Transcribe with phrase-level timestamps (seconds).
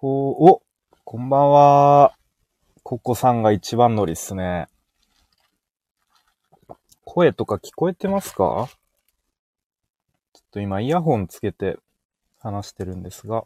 [0.00, 0.62] こう、お
[1.04, 2.16] こんばんは。
[2.82, 4.66] ココさんが一番乗りっすね。
[7.04, 8.70] 声とか聞こえてますか？
[10.32, 11.76] ちょっと今イヤホンつけて
[12.38, 13.44] 話してるんですが。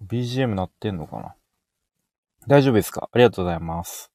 [0.00, 1.34] BGM 鳴ってんのかな？
[2.46, 3.08] 大丈夫ですか？
[3.10, 4.12] ありがとうございます。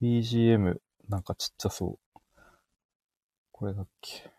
[0.00, 0.76] BGM
[1.08, 2.20] なんかちっちゃそう。
[3.50, 4.29] これだっけ？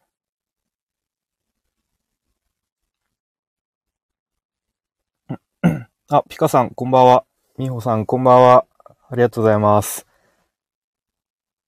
[6.14, 7.26] あ、ピカさん、こんばんは。
[7.58, 8.66] みほさん、こんばんは。
[9.10, 10.06] ありがとうございます。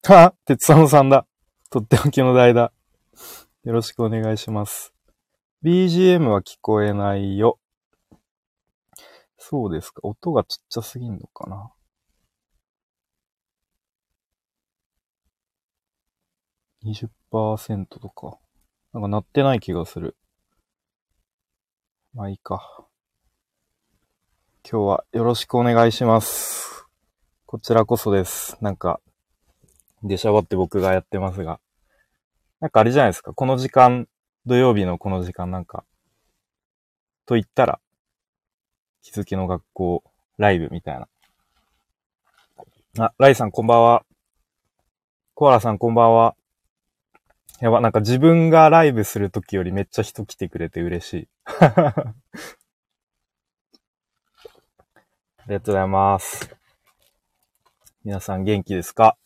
[0.04, 1.26] は鉄佐野さんだ。
[1.70, 2.74] とっておきの代だ。
[3.64, 4.94] よろしくお願いします。
[5.64, 7.58] BGM は聞こえないよ。
[9.38, 10.02] そうですか。
[10.04, 11.72] 音がちっちゃすぎんのかな。
[16.84, 18.38] 20%とか。
[18.92, 20.18] なんか鳴ってない気がする。
[22.14, 22.90] まあいいか。
[24.66, 26.86] 今日はよろしくお願いします。
[27.46, 28.58] こちらこそです。
[28.62, 29.02] なんか、
[30.04, 31.60] 出しゃばって僕がやってますが。
[32.62, 33.34] なんかあれじゃないですか。
[33.34, 34.08] この時間、
[34.46, 35.84] 土曜日のこの時間なんか、
[37.26, 37.82] と言ったら、
[39.02, 40.02] 気づきの学校
[40.38, 41.08] ライブみたいな。
[43.06, 44.06] あ、ライさんこんばんは。
[45.34, 46.36] コアラさんこんばんは。
[47.60, 51.28] やば、なんか自分がライブするときよりめっちゃ人来てくれて嬉しい。
[55.46, 56.56] ありがとうございます。
[58.06, 59.18] 皆さん元気ですか？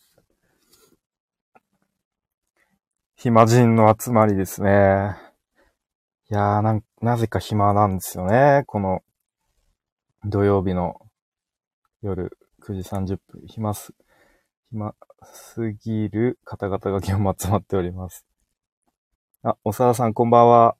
[3.14, 5.16] 暇人の集まりですね。
[6.28, 8.64] いやーな、なぜか暇なんですよね。
[8.66, 9.04] この
[10.24, 11.00] 土曜日の
[12.02, 13.42] 夜9時30分。
[13.46, 13.94] 暇す、
[14.70, 14.96] 暇
[15.32, 18.26] すぎる方々が今日も集まっております。
[19.44, 20.76] あ、おさらさんこんばんは。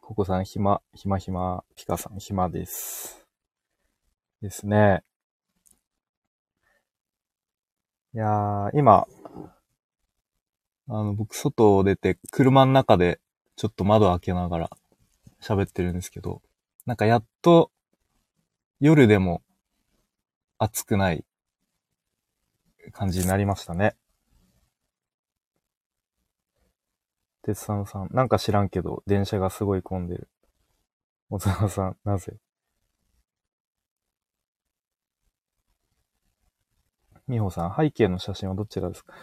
[0.00, 3.19] ココさん暇、暇暇、ピカさん暇です。
[4.42, 5.02] ですね。
[8.14, 9.06] いやー、今、
[10.88, 13.20] あの、僕外を出て車の中で
[13.56, 14.70] ちょっと窓開けながら
[15.40, 16.42] 喋ってるんですけど、
[16.86, 17.70] なんかやっと
[18.80, 19.42] 夜でも
[20.58, 21.24] 暑くない
[22.92, 23.94] 感じになりましたね。
[27.42, 30.28] 鉄さんさん、なんか知らんけど、電車がすごい混んでる。
[31.30, 32.36] 小沢さん、なぜ？
[37.30, 39.14] みほさん、背景の写真はどちらですか？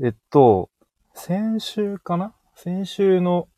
[0.00, 0.70] えっと、
[1.14, 2.32] 先週かな？
[2.54, 3.48] 先週の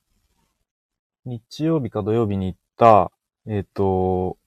[1.26, 3.12] 日曜日か土曜日に行った、
[3.46, 4.38] えっと、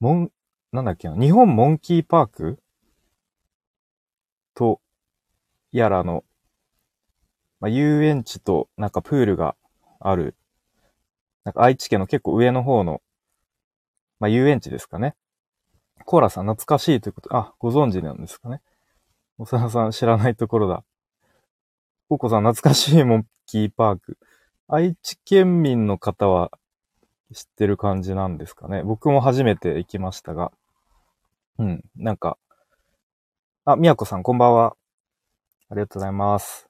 [0.00, 0.32] モン、
[0.72, 2.58] なんだっけな、日本モンキーパーク？
[4.52, 4.80] と、
[5.70, 6.24] やらの、
[7.60, 9.54] まあ、遊園地となんかプールが
[10.00, 10.34] ある、
[11.44, 13.00] なんか愛知県の結構上の方の、
[14.18, 15.14] まあ、遊園地ですかね？
[16.04, 18.60] コーラさん懐かしいということ、あ、ご存知なんですかね。
[19.38, 20.84] おさらさん知らないところだ。
[22.08, 24.18] ココさん懐かしいモンキーパーク。
[24.68, 26.50] 愛知県民の方は
[27.32, 28.82] 知ってる感じなんですかね。
[28.82, 30.52] 僕も初めて行きましたが。
[31.58, 32.38] うん、なんか。
[33.64, 34.76] あ、みやこさんこんばんは。
[35.70, 36.68] ありがとうございます。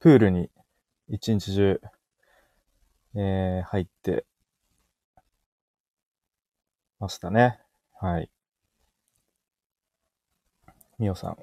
[0.00, 0.50] プールに
[1.08, 1.80] 一日中、
[3.14, 4.24] えー、入って
[6.98, 7.63] ましたね。
[8.00, 8.30] はい。
[10.98, 11.38] みおさん、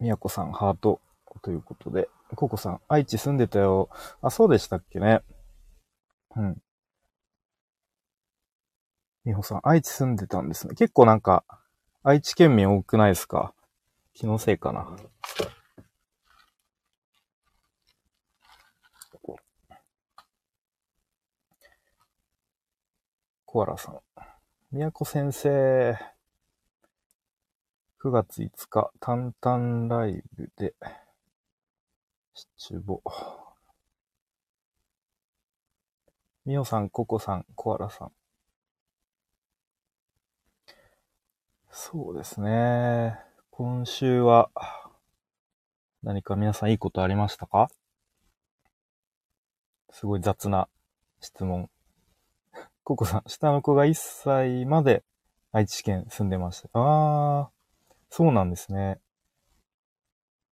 [0.00, 1.00] みやこさん、ハート
[1.42, 3.90] ということで、ココさん、愛知住んでたよ。
[4.22, 5.20] あ、そうでしたっけね。
[6.36, 6.62] うん。
[9.24, 10.74] みほさん、愛知住んでたんですね。
[10.74, 11.44] 結構なんか、
[12.02, 13.54] 愛知県民多くないですか？
[14.14, 14.96] 気のせいかな。
[23.44, 24.00] コアラさん。
[24.74, 25.96] 宮古先生。
[28.02, 30.74] 9月5日、タンタンライブで、
[32.34, 33.00] 七五。
[36.44, 38.12] みおさん、ココさん、コアラさん。
[41.70, 43.16] そうですね。
[43.50, 44.50] 今週は、
[46.02, 47.70] 何か皆さんいいことありましたか？
[49.92, 50.68] すごい雑な
[51.20, 51.70] 質問。
[52.86, 55.04] ココさん、下の子が1歳まで
[55.52, 56.68] 愛知県住んでました。
[56.74, 59.00] あー、そうなんですね。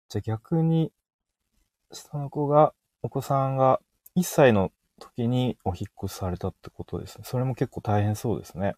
[0.09, 0.91] じゃあ逆に、
[1.91, 3.79] 下の子が、お子さんが
[4.13, 7.23] 1歳の時にお引っ越しされたってことですね。
[7.25, 8.75] それも結構大変そうですね。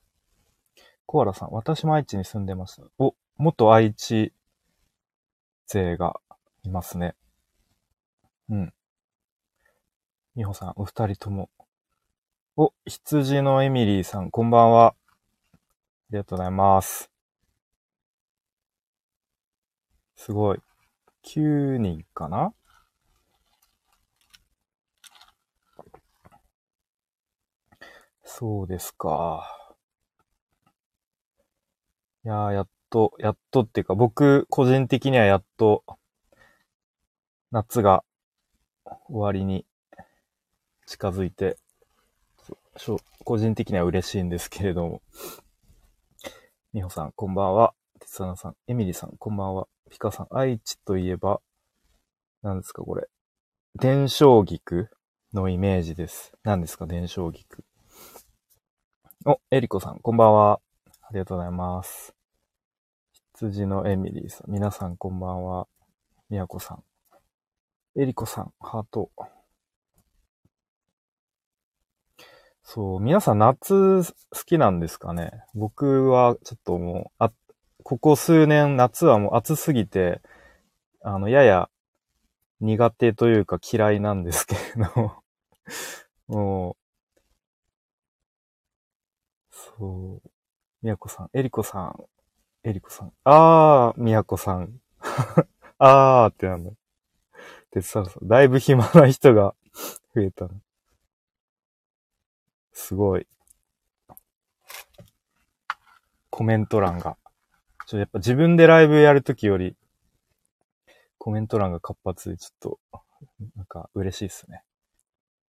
[1.05, 2.83] コアラさん、私も愛知に住んでました。
[2.99, 4.33] お、元愛知
[5.67, 6.21] 勢が
[6.63, 7.15] いますね。
[8.49, 8.73] うん。
[10.35, 11.49] みほさん、お二人とも。
[12.63, 14.93] お、羊のエミリーさん、こんばんは。
[14.93, 14.95] あ
[16.11, 17.09] りがとうございます。
[20.15, 20.59] すごい。
[21.23, 22.53] 9人かな？
[28.23, 29.73] そうですか。
[32.23, 35.83] いやー、やっと、やっとっていうか、僕、個人的にはやっと、
[37.49, 38.03] 夏が
[39.07, 39.65] 終わりに
[40.85, 41.57] 近づいて、
[43.23, 45.01] 個人的には嬉しいんですけれども。
[46.73, 47.73] みほさん、こんばんは。
[47.99, 49.67] 鉄穴さん、エミリーさん、こんばんは。
[49.89, 51.41] ピカさん、愛知といえば、
[52.41, 53.09] 何ですか、これ。
[53.75, 54.89] 伝承菊
[55.33, 56.31] のイメージです。
[56.43, 57.65] 何ですか、伝承菊。
[59.25, 60.61] お、エリコさん、こんばんは。
[61.01, 62.15] ありがとうございます。
[63.35, 65.67] 羊のエミリーさん、皆さんこんばんは。
[66.29, 66.83] みやこさん。
[67.99, 69.11] エリコさん、ハート。
[72.73, 74.13] そう、皆さん夏好
[74.45, 75.31] きなんですかね？
[75.53, 77.29] 僕はちょっともう、あ、
[77.83, 80.21] ここ数年夏はもう暑すぎて、
[81.01, 81.69] あの、やや
[82.61, 84.61] 苦手というか嫌いなんですけれ
[84.95, 85.23] ど
[86.29, 86.77] も
[89.51, 90.29] う、そう。
[90.81, 91.95] みやこさん、えりこさん、
[92.63, 93.13] えりこさん。
[93.25, 94.79] あー、みやこさん。
[95.77, 96.71] あーってなんだ。
[97.71, 99.55] でさ、だいぶ暇な人が
[100.15, 100.49] 増えた。
[102.73, 103.27] すごい。
[106.29, 107.17] コメント欄が。
[107.87, 109.75] ちょ、やっぱ自分でライブやるときより、
[111.17, 112.79] コメント欄が活発でちょっと、
[113.55, 114.63] なんか嬉しいっすね。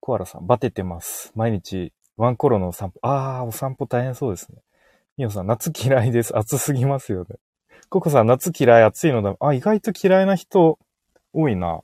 [0.00, 1.32] コアラさん、バテてます。
[1.36, 2.98] 毎日ワンコロのお散歩。
[3.02, 4.58] ああ、お散歩大変そうですね。
[5.16, 6.36] みおさん、夏嫌いです。
[6.36, 7.36] 暑すぎますよね。
[7.88, 9.36] ココさん、夏嫌い、暑いのだ。
[9.40, 10.78] あ、意外と嫌いな人
[11.32, 11.82] 多いな。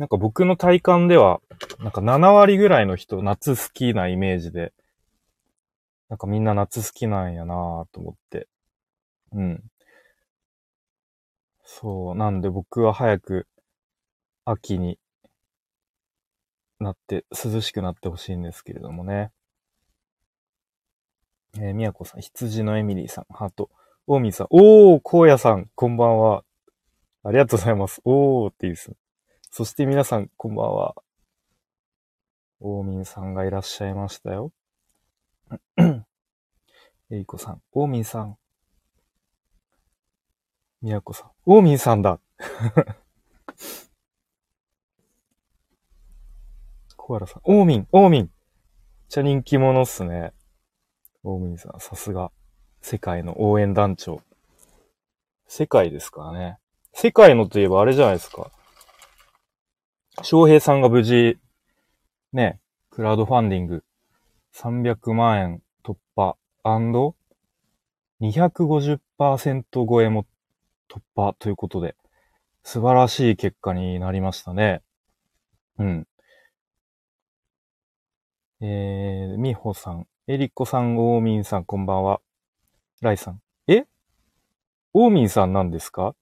[0.00, 1.42] なんか僕の体感では、
[1.80, 4.72] なんか7割ぐらいの人、夏好きなイメージで、
[6.08, 8.48] なんかみんな夏好きなんやなぁと思って。
[9.32, 9.62] うん。
[11.62, 12.14] そう。
[12.14, 13.46] なんで僕は早く
[14.46, 14.98] 秋に
[16.78, 19.32] なって、涼しくなってほしいんですけれどもね。
[21.58, 23.68] えー、みやこさん、羊のエミリーさん、ハート。
[24.06, 26.42] おーみーさん、おー、こうやさん、こんばんは。
[27.22, 28.00] ありがとうございます。
[28.06, 28.92] おーっていいです。
[29.50, 30.94] そして皆さん、こんばんは。
[32.60, 34.52] おーみんさんがいらっしゃいましたよ。
[37.10, 38.36] えいこさん、おーみんさん。
[40.82, 42.20] みやこさん、おーみんさんだ。
[47.10, 47.42] コアラさん。
[47.42, 48.22] オーミン、オーミン。
[48.22, 48.30] めっ
[49.08, 50.32] ちゃ人気者っすね。
[51.24, 52.30] オーミンさん、さすが。
[52.82, 54.22] 世界の応援団長。
[55.48, 56.58] 世界ですからね。
[56.92, 58.52] 世界のといえばあれじゃないですか。
[60.22, 61.38] 翔平さんが無事、
[62.32, 63.84] ね、クラウドファンディング
[64.54, 66.36] 300万円突破
[68.20, 70.26] &250% 超えも
[70.90, 71.96] 突破ということで、
[72.62, 74.82] 素晴らしい結果になりましたね。
[75.78, 76.06] うん。
[78.60, 82.20] えー、みほさん、えりこさん、おーみんさん、こんばんは。
[83.00, 83.40] らいさん。
[83.68, 83.86] え？
[84.92, 86.14] おーみんさんなんですか？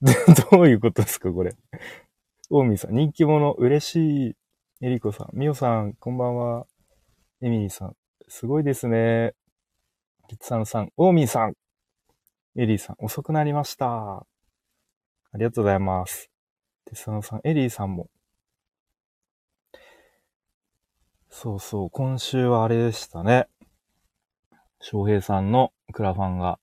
[0.50, 1.54] どういうことですか、これ。
[2.56, 4.36] おーみんさん、人気者、嬉しい。
[4.80, 6.68] えりこさん、みおさん、こんばんは。
[7.42, 7.96] えみりさん、
[8.28, 9.34] すごいですね。
[10.28, 11.54] きつさんさん、おーみんさん。
[12.56, 13.88] エリーさん、遅くなりました。
[13.88, 14.26] あ
[15.34, 16.30] りがとうございます。
[16.84, 18.08] てさのさん、エリーさんも、
[21.30, 23.48] そうそう、今週はあれでしたね。
[24.78, 26.60] 翔平さんのクラファンが、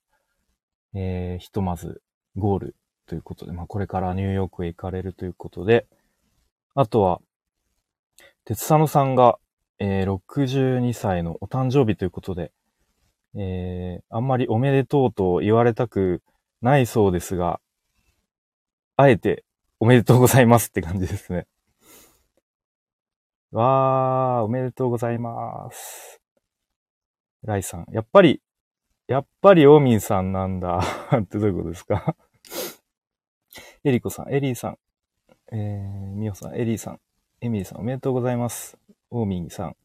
[0.93, 2.01] えー、ひとまず
[2.38, 2.75] ゴール
[3.11, 5.85] ということで、まあ、これからニューヨークへ行かれるということで、
[6.75, 7.19] あとは、
[8.45, 9.37] 鉄佐野さんが、
[9.79, 12.53] えー、62歳のお誕生日ということで、
[13.35, 16.21] えー、あんまりおめでとうと言われたく
[16.61, 17.59] ないそうですが、
[18.95, 19.43] あえて
[19.81, 21.47] おめでとうございますって感じですね。
[23.51, 26.21] わー、おめでとうございます。
[27.43, 27.87] ライさん。
[27.91, 28.41] やっぱり、
[29.09, 30.79] やっぱりオーミンさんなんだ
[31.13, 32.15] ってどういうことですか？
[33.83, 34.77] エリコさん、エリーさん、
[35.51, 37.00] えー、ミオさん、エリーさん、
[37.41, 38.77] エミリーさん、おめでとうございます。
[39.09, 39.75] オーミンさん。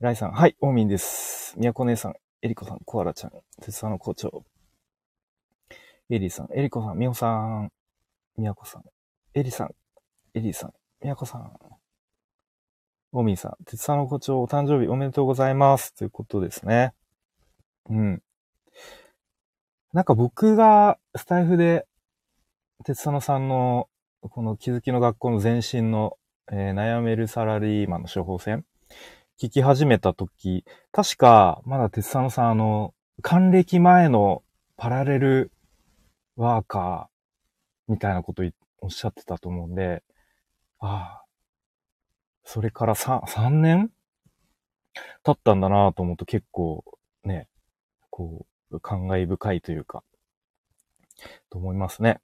[0.00, 1.54] ライさん、はい、オーミンです。
[1.58, 4.42] ミヤコ姉さん、エリコさん、コアラちゃん、鉄佐の校長。
[6.08, 7.70] エリーさん、エリコさん、ミオさん、
[8.38, 8.84] ミヤコさん、
[9.34, 9.74] エリさん、
[10.32, 11.52] エリーさん、ミヤコさん。
[13.12, 15.94] オミーさん、鉄さんの校長、お誕生日おめでとうございます。
[15.94, 16.94] ということですね。
[17.90, 18.22] うん。
[19.92, 21.86] なんか僕がスタイフで、
[22.84, 23.88] 鉄佐野さんの、
[24.20, 26.18] この気づきの学校の前身の
[26.50, 28.64] えー悩めるサラリーマンの処方箋
[29.40, 34.42] 聞き始めたとき、確か、まだ鉄野さん、あの、還暦前の
[34.76, 35.52] パラレル
[36.36, 40.04] ワーカーみたいなこといおっしゃってたと思うんで、
[40.78, 41.24] ああ、
[42.44, 43.90] それから3、3年
[45.24, 46.84] 経ったんだなと思うと結構
[47.24, 47.48] ね、
[48.10, 50.04] こう、感慨深いというか、
[51.50, 52.20] と思いますね。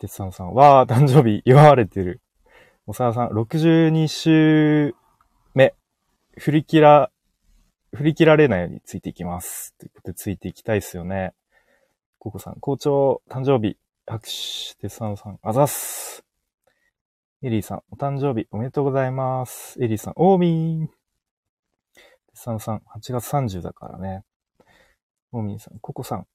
[0.00, 2.22] 鉄佐野さん、わあ、誕生日 祝われてる。
[2.86, 4.94] おさらさん、62週
[5.54, 5.74] 目、
[6.38, 7.12] 振り切ら、
[7.92, 9.74] 振り切られないようについていきます。
[9.76, 11.34] ということで、ついていきたいですよね。
[12.18, 13.76] ココさん、校長、誕生日、
[14.06, 14.30] 拍手、
[14.80, 16.24] 鉄佐野さん、あざっす。
[17.42, 19.82] エリーさん、お誕生日おめでとうございます。
[19.82, 20.90] エリーさん、オーミー。
[22.28, 24.24] 鉄佐野さん、8月30だからね。
[25.32, 26.26] オーミーさん、ココさん、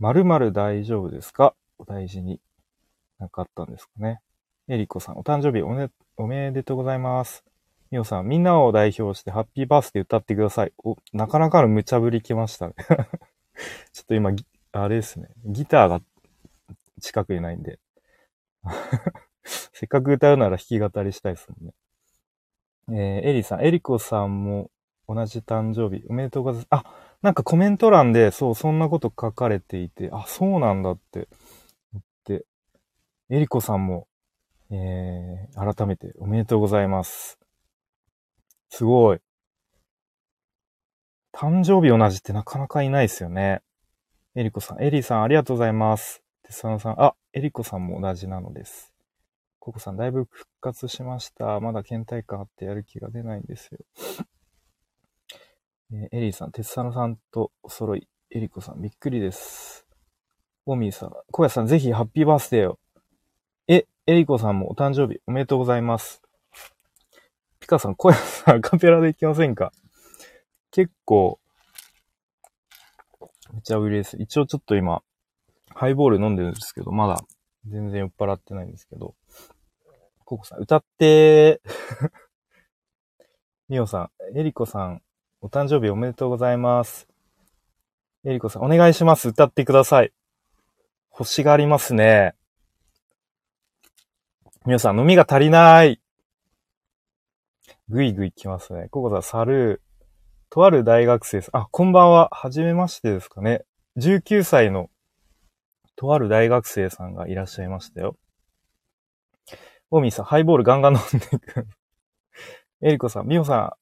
[0.00, 1.54] 〇〇大丈夫ですか？
[1.78, 2.40] お大事に。
[3.18, 4.20] なかったんですかね。
[4.68, 7.44] エリコさん、お誕生日おめおめでとうございます。
[7.90, 10.72] ミオさん、みんなを代表してハッピーバースデー歌ってください。
[10.84, 12.74] お、なかなかの無茶ぶり来ましたね。
[13.92, 14.30] ちょっと今、
[14.72, 15.28] あれですね。
[15.46, 16.02] ギターが
[17.00, 17.78] 近くにないんで。
[19.44, 21.74] せっかく歌うなら弾き語りしたいですもんね。
[22.90, 24.70] えーエリさん、エリコさんも
[25.08, 26.84] 同じ誕生日おめでとうございます。
[26.86, 31.28] あ、なんかコメント欄で、そう、そんなこと書かれていて、あ、そうなんだって、
[33.30, 34.08] エリコさんも、
[34.70, 37.38] えー、改めておめでとうございます。
[38.70, 39.18] すごい。
[41.32, 43.60] 誕生日同じってなかなかいないですよね。
[44.34, 46.22] エリコさん、エリーさんありがとうございます。
[46.42, 48.94] テスサノさん、あ、エリコさんも同じなのです。
[49.58, 51.60] ココさん、だいぶ復活しました。
[51.60, 53.78] まだ倦怠感あってやる気が出ないんですよ。
[55.92, 58.08] えーエリーさん、テスサノさんとお揃い。
[58.30, 59.86] エリコさん、びっくりです。
[60.64, 62.78] オミーさん、小屋さん、ぜひハッピーバースデーを。
[63.70, 66.22] え、エリコさんもお誕生日おめでとうございます。
[67.60, 69.72] ピカさん、小屋さん、カペラでいきませんか？
[70.70, 71.38] 結構、
[73.52, 74.16] めちゃ売りです。
[74.18, 75.02] 一応ちょっと今、
[75.74, 77.18] ハイボール飲んでるんですけど、まだ
[77.66, 79.14] 全然酔っ払ってないんですけど。
[80.24, 81.60] ココさん、歌って、
[83.68, 85.02] ミオさん、エリコさん、
[85.42, 87.06] お誕生日おめでとうございます。
[88.24, 89.28] エリコさん、お願いします。
[89.28, 90.12] 歌ってください。
[91.12, 92.34] 欲しがりますね。
[94.68, 95.98] ミオさん、飲みが足りない。
[97.88, 98.88] ぐいぐい来ますね。
[98.90, 100.04] ココさん、サルー。
[100.50, 102.28] とある大学生さん、あ、こんばんは。
[102.32, 103.64] はじめましてですかね。
[103.96, 104.90] 19歳の
[105.96, 108.18] とある大学生さんがいらっしゃいましたよ。
[109.90, 111.66] オミーさん、ハイボールガンガン飲んでいく。
[112.82, 113.72] エリコさん、ミオさん、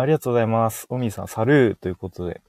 [0.00, 0.86] ありがとうございます。
[0.88, 2.40] オミーさん、サルーということで。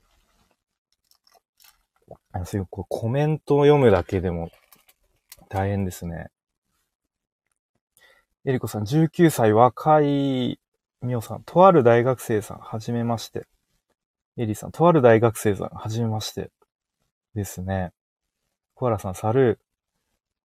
[2.32, 4.50] あそういこうコメントを読むだけでも
[5.50, 6.30] 大変ですね。
[8.44, 10.60] エリコさん、19歳若い、
[11.04, 13.46] ミオさん、とある大学生さん、はじめまして。
[14.36, 16.50] エリさん、とある大学生さん、はじめまして。
[17.36, 17.92] ですね。
[18.74, 19.60] コアラさん、サルー。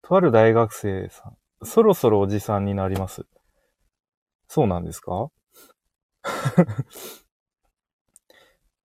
[0.06, 3.24] とある大学生さん、そろそろおじさんになります。
[4.46, 5.30] そうなんですか？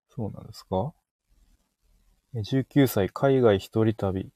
[0.08, 0.94] そうなんですか
[2.34, 4.32] ？19歳、海外一人旅。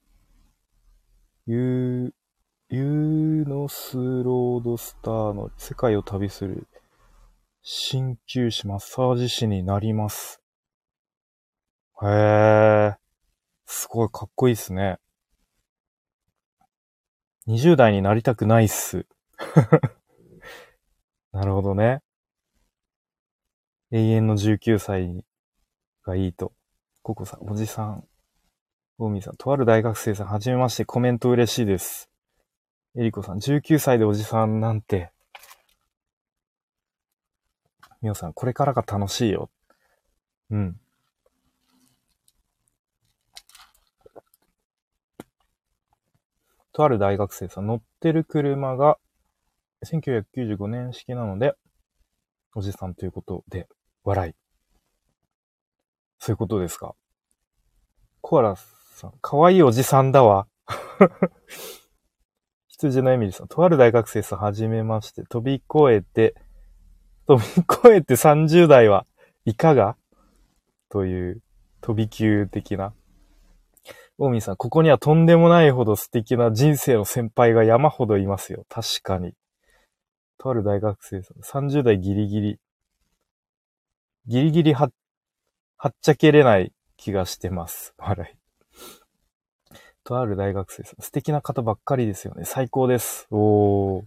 [2.69, 6.67] ユーノスロードスターの世界を旅する
[7.61, 10.41] 鍼灸師、マッサージ師になります。
[12.01, 12.95] へえ、
[13.67, 14.97] すごいかっこいいっすね。
[17.47, 19.05] 20代になりたくないっす。
[21.33, 22.01] なるほどね。
[23.91, 25.23] 永遠の19歳
[26.03, 26.51] がいいと。
[27.03, 28.07] ココさん、おじさん、
[28.97, 32.09] オーミーさん、とある大学生さん、はじめまして、コメント嬉しいです。
[32.97, 35.11] エリコさん、19歳でおじさんなんて。
[38.01, 39.49] ミオさん、これからが楽しいよ。
[40.49, 40.79] うん。
[46.71, 48.97] とある大学生さん、乗ってる車が
[49.83, 51.55] 1995年式なので、
[52.53, 53.67] おじさんということで、
[54.05, 54.35] 笑い。
[56.19, 56.95] そういうことですか？
[58.21, 60.47] コアラさん、かわいいおじさんだわ。
[62.77, 66.35] 羊のエミリーさん、とある大学生さん、はじめまして、飛び越えて、
[67.27, 69.05] 飛び越えて30代は
[69.45, 69.95] いかが？
[70.89, 71.41] という、
[71.81, 72.93] 飛び級的な。
[74.17, 78.65] オーミーさん、ここにはとんでもないほど素敵な人生の先輩が山ほどいますよ。
[78.69, 79.33] 確かに。
[80.37, 82.59] とある大学生さん、30代ギリギリ。
[84.27, 84.89] ギリギリは、
[85.77, 87.93] はっちゃけれない気がしてます。
[87.97, 88.44] 笑い。
[90.05, 92.45] とある大学生さん、素敵な方ばっかりですよね。
[92.45, 93.27] 最高です。
[93.31, 94.03] おー。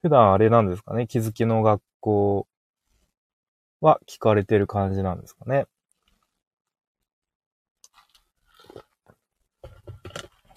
[0.00, 1.06] 普段あれなんですかね？
[1.06, 2.48] 気づきの学校
[3.80, 5.66] は聞かれてる感じなんですかね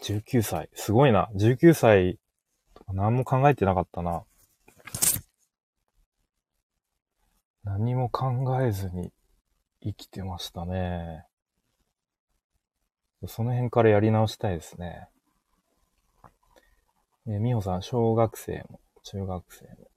[0.02, 0.70] ？19歳。
[0.74, 1.30] すごいな。
[1.36, 2.20] 19歳
[2.76, 4.24] とか何も考えてなかったな。
[7.66, 9.12] 何も考えずに
[9.82, 11.26] 生きてましたね。
[13.28, 15.08] その辺からやり直したいですね。
[17.28, 19.90] えー、美穂さん、小学生も、中学生も。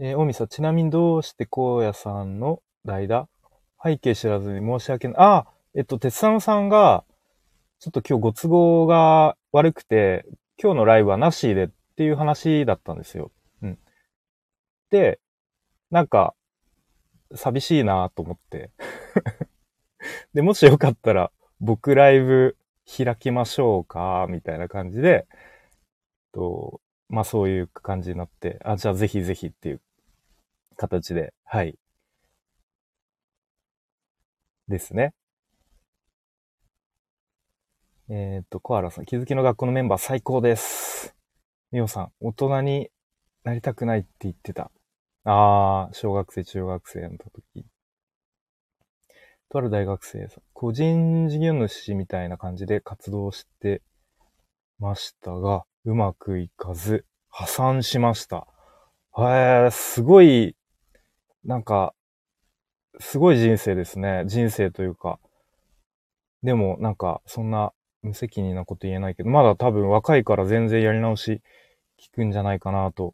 [0.00, 3.28] えー、大見さん、ちなみにどうして荒野さんの代打？
[3.82, 5.16] 背景知らずに申し訳ない。
[5.18, 7.04] あ、えっと、鉄佐野さんが、
[7.80, 10.24] ちょっと今日ご都合が悪くて、
[10.60, 13.30] 今日のライブはなしでっていう話だったんですよ。
[13.62, 13.78] うん。
[14.90, 15.20] で、
[15.90, 16.34] なんか、
[17.34, 18.70] 寂しいなと思って
[20.34, 22.56] で、もしよかったら、僕ライブ
[22.86, 25.26] 開きましょうか、みたいな感じで、
[26.32, 29.80] と、まあそういう感じになって、あ、じゃあぜひぜひっていう
[30.76, 31.78] 形で、はい、
[34.68, 35.14] ですね。
[38.10, 41.14] えっ、ー、と、コアラさん、気づきの学校のメンバー最高です。
[41.72, 42.90] ミオさん、大人に
[43.44, 44.70] なりたくないって言ってた。
[45.30, 47.66] ああ、小学生、中学生の時。
[49.50, 53.82] とある大学生さん、個人事業主みたいな感じで活動して
[54.78, 58.46] ましたが、うまくいかず、破産しました。
[59.18, 60.56] へえ、すごい、
[61.44, 61.92] なんか、
[62.98, 64.24] すごい人生ですね。
[64.26, 65.18] 人生というか。
[66.42, 71.42] でも、なんか、そんな無責任なこと言えないけど、まだ多分若いから全然やり直し
[72.00, 73.12] 聞くんじゃないかなと。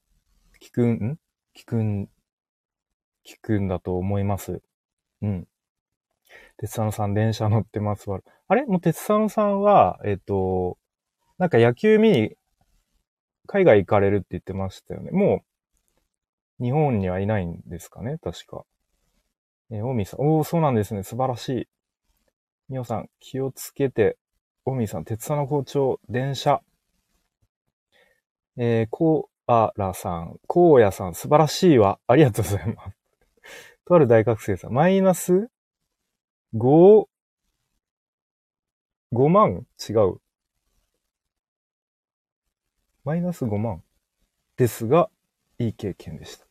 [0.62, 1.18] 聞くん、ん？
[1.56, 2.08] 聞くん、
[3.25, 4.61] 聞くんだと思います。
[5.23, 5.49] うん。
[6.56, 8.20] 鉄佐野さん、電車乗ってますわ。
[8.49, 8.66] あれ？
[8.66, 10.78] もう鉄佐野さんは、えっ、ー、と、
[11.38, 12.37] なんか野球見に、
[13.47, 15.10] 海外行かれるって言ってましたよね。
[15.10, 15.43] も
[16.60, 18.19] う、日本にはいないんですかね？
[18.19, 18.64] 確か。
[19.71, 20.21] えー、オミさん。
[20.21, 21.02] おー、そうなんですね。
[21.02, 21.69] 素晴らしい。
[22.69, 24.17] みおさん、気をつけて。
[24.64, 26.62] オミさん、鉄佐の校長、電車。
[28.56, 31.99] えー、コーアラさん、コーヤさん、素晴らしいわ。
[32.07, 32.97] ありがとうございます。
[33.87, 35.49] とある大学生さん、マイナス
[36.54, 37.07] ?5、
[39.13, 39.67] 5万？
[39.89, 40.21] 違う。
[43.04, 43.83] マイナス5万？
[44.57, 45.11] ですが、
[45.59, 46.47] いい経験でした。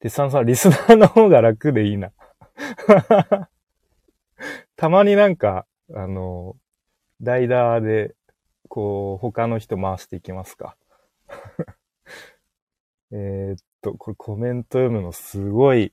[0.00, 2.10] で、さんさん、リスナーの方が楽でいいな。
[4.76, 6.56] たまになんか、あの、
[7.20, 8.14] 代打で、
[8.68, 10.76] こう、他の人回していきますか。
[13.12, 15.92] えっと、これコメント読むのすごい、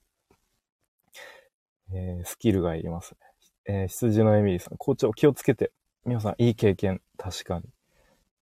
[1.94, 3.20] えー、スキルがいりますね。
[3.68, 5.72] えー、羊のエミリーさん、校長気をつけて。
[6.06, 7.02] 皆さん、いい経験。
[7.18, 7.66] 確かに。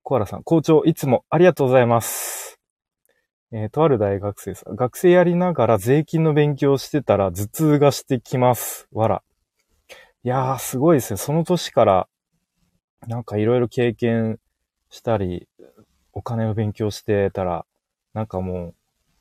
[0.02, 2.60] コアラさん、校長いつもありがとうございます。
[3.54, 4.76] えー、とある大学生さん。
[4.76, 8.88] 学生やりながら税金の勉強してたら頭痛がしてきます。
[8.92, 9.24] わら。
[10.24, 11.18] いやー、すごいですね。
[11.18, 12.08] その年から、
[13.08, 14.40] なんかいろいろ経験
[14.90, 15.48] したり、
[16.14, 17.66] お金を勉強してたら、
[18.14, 18.76] なんかもう、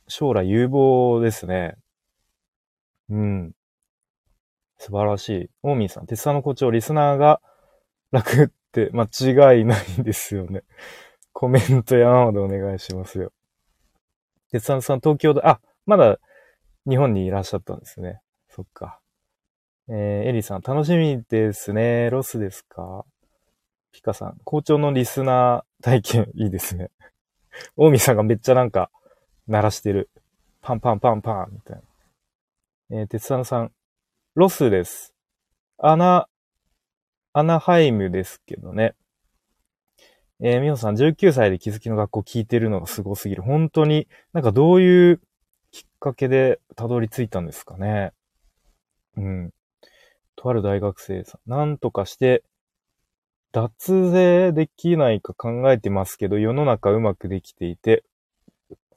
[0.09, 1.76] 将来有望ですね。
[3.11, 3.52] うん。
[4.78, 5.50] 素晴らしい。
[5.62, 7.40] オーミーさん、鉄佐の校長、リスナーが
[8.11, 10.62] 楽って間違いないんですよね。
[11.33, 13.33] コメント山までお願いしますよ。
[14.50, 16.18] 鉄さんさん、東京で、あ、まだ
[16.88, 18.20] 日本にいらっしゃったんですね。
[18.48, 19.00] そっか。
[19.88, 22.11] えー、エリさん、楽しみですね。
[22.11, 23.05] ロスですか？
[23.92, 26.90] ピカさん、校長のリスナー体験いいですね。
[27.76, 28.90] 大見さんがめっちゃなんか、
[29.46, 30.11] 鳴らしてる。
[30.62, 31.83] パンパンパンパンみたいな。
[33.00, 33.72] えー、鉄さんさん、
[34.35, 35.14] ロスです。
[35.76, 36.28] アナ、
[37.35, 38.94] アナハイムですけどね。
[40.40, 43.42] えー、みほさん、19歳でキズキノ學校聞いてるのがすごすぎる。
[43.42, 45.20] 本当に、なんかどういう
[45.70, 48.12] きっかけでたどり着いたんですかね。
[49.16, 49.50] うん。
[50.37, 52.42] とある大学生さん、なんとかして、
[53.53, 58.05] 脱税できないか考えてますけど、世の中うまくできていて、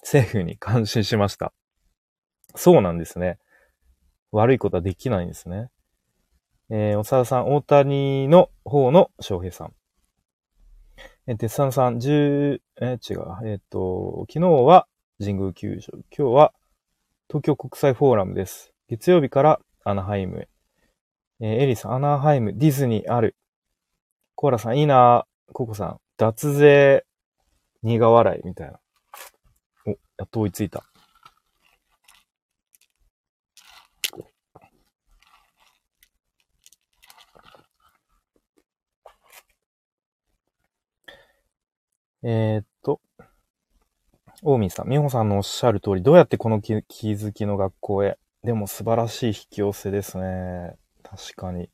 [0.01, 1.53] 政府に感心しました。
[2.55, 3.37] そうなんですね。
[4.31, 5.69] 悪いことはできないんですね。
[6.69, 9.73] えー、おさださん、大谷の方の翔平さん。
[11.27, 13.25] えー、鉄さんさん、十、え、違う。
[13.45, 14.87] えっ、ー、と、昨日は
[15.19, 15.99] 神宮球場。
[16.17, 16.53] 今日は
[17.27, 18.73] 東京国際フォーラムです。
[18.87, 20.49] 月曜日からアナハイムへ。
[21.41, 23.35] えー、エリさん、アナハイム、ディズニーある。
[24.35, 27.05] コーラさん、いいなココさん、脱税、
[27.83, 28.79] 苦笑い、みたいな。
[29.85, 29.95] お、や
[30.25, 30.83] っと追いついた。
[42.27, 42.99] えー、っと、
[44.41, 48.17] 大見さん、美穂さんのおっしゃる通り、どうやってこの気づきの学校へ？
[48.43, 50.75] でも素晴らしい引き寄せですね。
[51.03, 51.69] 確かに。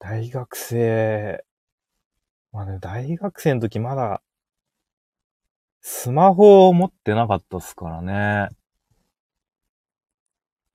[0.00, 1.44] 大学生、
[2.52, 4.22] まあね、大学生の時まだ、
[5.80, 8.48] スマホを持ってなかったっすからね。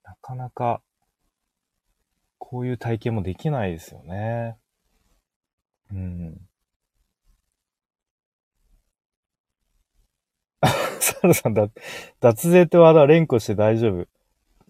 [0.04, 0.82] なかなか、
[2.38, 4.58] こういう体験もできないですよね。
[5.90, 6.48] うん。
[11.00, 11.68] サラさんだ、
[12.20, 14.06] 脱税ってワードは連呼して大丈夫。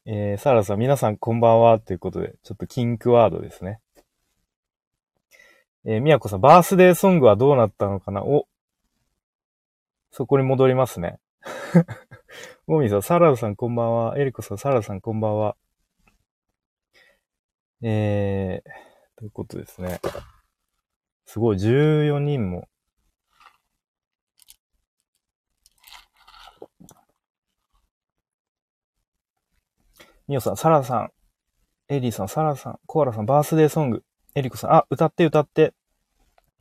[0.07, 1.81] えー、サラさん、皆さんこんばんは。
[1.81, 3.81] ということで、ちょっとキンクワードですね。
[5.87, 8.23] えー、みやこさん、バースデーソングはどうなったのかな？
[8.25, 8.49] お、
[10.11, 11.19] そこに戻りますね。
[12.67, 14.19] もみさん、サラダさんこんばんは。
[14.19, 15.57] エリコさん、サラダさんこんばんは。
[17.83, 20.01] えー、ということですね。
[21.27, 22.67] すごい、14人も。
[30.29, 31.13] ミオさん、サラダさん、
[31.89, 34.03] エリーさん、サラダさん、コアラさん、バースデーソング。
[34.37, 35.73] エリコさん、あ、歌って歌って。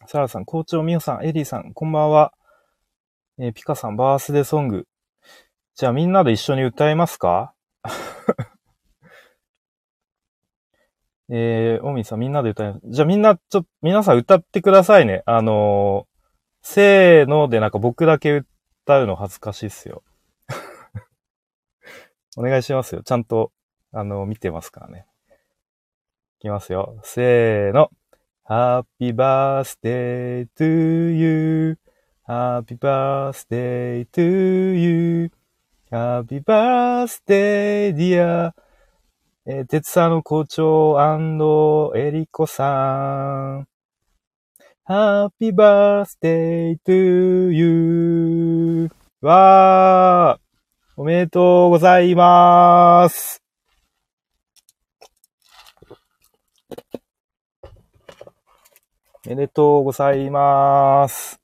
[0.06, 2.32] サラさん、校長ミオさん、エリーさん、こんばんは。
[3.40, 4.86] えー、ピカさん、バースデーソング。
[5.74, 7.56] じゃあみんなで一緒に歌いますか？
[11.32, 12.82] えー、オミさん、みんなで歌います。
[12.86, 15.24] じゃあみんな、ちょ、皆さん歌ってくださいね。
[15.26, 18.44] あのー、せーのでなんか僕だけ
[18.86, 20.04] 歌うの恥ずかしいっすよ。
[22.38, 23.02] お願いしますよ。
[23.02, 23.52] ちゃんと、
[23.92, 25.08] あのー、見てますからね。
[26.44, 27.00] きますよ。
[27.04, 27.90] せーの。
[28.46, 38.52] Happy birthday to you.Happy birthday to you.Happy birthday dear.
[39.46, 43.68] えー、鉄佐の校長エリコさん。
[44.86, 48.90] Happy birthday to you.
[49.22, 50.44] わー
[50.98, 53.43] おめでとうございます。
[59.26, 61.40] めでとうございます。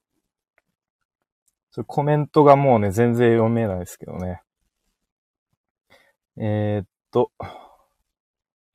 [1.88, 4.42] コメントがもうね、全然読めないですけどね。
[6.38, 7.32] えー、っと、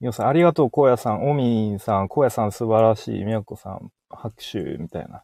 [0.01, 1.29] みおさん、ありがとう、荒野さん。
[1.29, 3.25] おみんさん、荒野さん素晴らしい。
[3.25, 5.23] みやこさん、拍手、みたいな。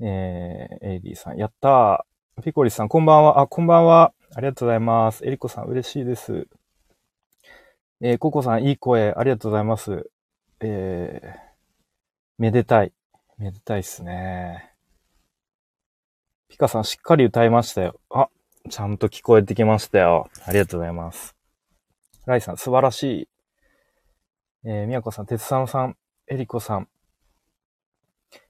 [0.00, 2.42] えー、エイリーさん、やったー。
[2.42, 3.40] ピコリさん、こんばんは。
[3.40, 4.12] あ、こんばんは。
[4.34, 5.24] ありがとうございます。
[5.24, 6.48] エリコさん、嬉しいです。
[8.00, 10.10] えー、ココさん、いい声、ありがとうございます。
[10.60, 11.53] えー、
[12.36, 12.92] めでたい。
[13.38, 14.72] めでたいっすね。
[16.48, 18.00] ピカさんしっかり歌いましたよ。
[18.10, 18.28] あ、
[18.68, 20.28] ちゃんと聞こえてきましたよ。
[20.44, 21.36] ありがとうございます。
[22.26, 23.28] ライさん素晴らしい。
[24.64, 26.88] えー、みやこさん、てつさんさん、えりこさん。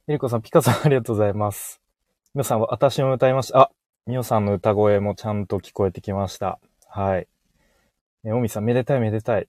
[0.08, 1.82] えりこさん、ピカさんありがとうございます。
[2.34, 3.58] みおさんは私も歌いました。
[3.58, 3.70] あ、
[4.06, 6.58] みおさんの歌声もちゃんと聞こえてきました。
[6.88, 7.28] はい。
[8.24, 9.48] えー、おみさん、めでたいめでたい。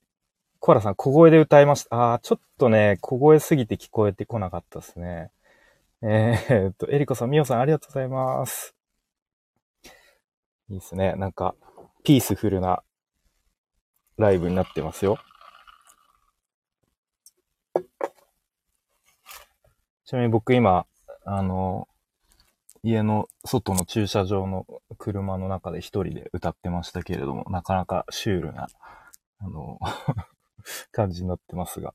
[0.66, 1.96] コアラさん、小声で歌いました。
[1.96, 5.30] ああ、ちょっとね、小声すぎて聞こえてこなかったですね。
[6.02, 8.74] えー、っと、エリコさん、ミオさん、ありがとうございます。
[10.70, 11.14] いいですね。
[11.18, 11.54] なんか、
[12.04, 12.82] ピースフルな
[14.18, 15.20] ライブになってますよ。
[20.06, 20.88] ちなみに僕今、
[21.26, 21.88] あの、
[22.82, 24.66] 家の外の駐車場の
[24.98, 28.66] 車の中で一人で歌ってましたけれども、なかなかシュールな、
[29.38, 29.78] あの
[30.92, 31.94] 感じになってますが。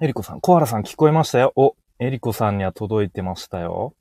[0.00, 1.52] エリコさん、コアラさん聞こえましたよ。
[1.56, 3.94] お、エリコさんには届いてましたよ。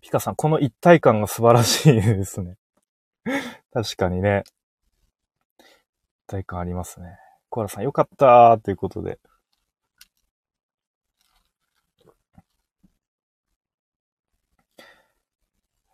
[0.00, 2.56] ピカさん、この一体感が素晴らしいですね。
[3.72, 4.44] 確かにね。
[5.58, 5.64] 一
[6.26, 7.18] 体感ありますね。
[7.48, 9.18] コアラさん、よかったーということで。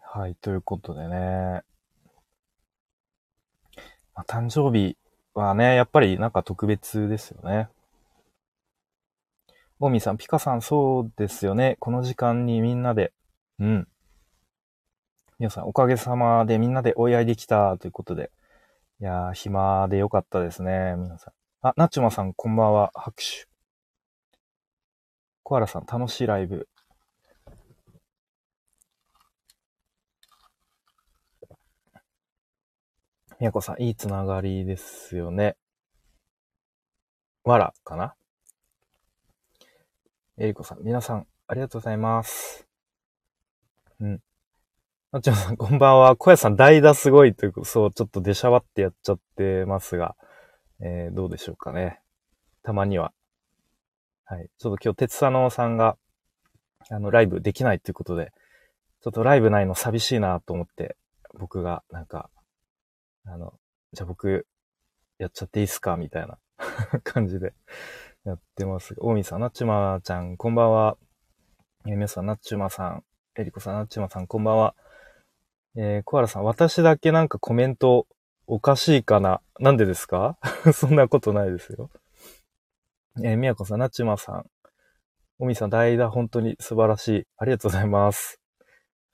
[0.01, 1.63] はい、ということでね。
[4.15, 4.97] まあ、誕生日
[5.35, 7.69] はね、やっぱりなんか特別ですよね。
[9.81, 11.77] オミさん、ピカさん、そうですよね。
[11.81, 13.13] この時間にみんなで、
[13.59, 13.89] うん。
[15.39, 18.31] 皆さん、おかげさまでみんなでお祝いできたということで。
[19.01, 21.35] いやー、暇でよかったですね、皆さん。
[21.67, 22.93] あ、ナチュマさん、こんばんは。
[22.95, 23.49] 拍手。
[25.43, 26.69] コアラさん、楽しいライブ。
[33.41, 35.57] みやこさん、いいつながりですよね。
[37.43, 38.15] わらかな？
[40.39, 42.69] えりこさん、皆さん、ありがとうございます。
[43.99, 44.21] うん。
[45.11, 46.15] なっちゃんさん、 こんばんは。
[46.15, 50.17] 小屋さん、代打すごいという、そう、ちょっと出しゃばってやっちゃってますが、
[50.81, 52.01] えー、どうでしょうかね。
[52.63, 53.13] たまには。
[54.25, 54.49] はい。
[54.59, 55.99] ちょっと今日、鉄佐野さんが、
[56.89, 58.33] あの、ライブできないっていうことで、
[59.01, 60.97] ちょっとライブないの寂しいなと思って、
[61.35, 62.31] 僕が、なんか、
[63.27, 63.55] あの、
[63.93, 64.47] じゃあ僕、
[65.19, 65.97] やっちゃっていいっすか？
[65.97, 66.39] みたいな
[67.05, 67.55] 感じで
[68.25, 68.95] やってます。
[68.99, 70.97] 大見さん、なっちまちゃん、こんばんは。
[71.87, 73.05] えー、皆さん、なっちまさん、
[73.37, 74.75] えりこさん、なっちまさん、こんばんは。
[75.77, 78.07] えー、コアラさん、私だけなんかコメント
[78.47, 79.41] おかしいかな？
[79.59, 80.39] なんでですか？
[80.75, 81.91] そんなことないですよ。
[83.19, 84.51] えー、みやこさん、なっちまさん、
[85.39, 87.27] おみさん、代打本当に素晴らしい。
[87.37, 88.41] ありがとうございます。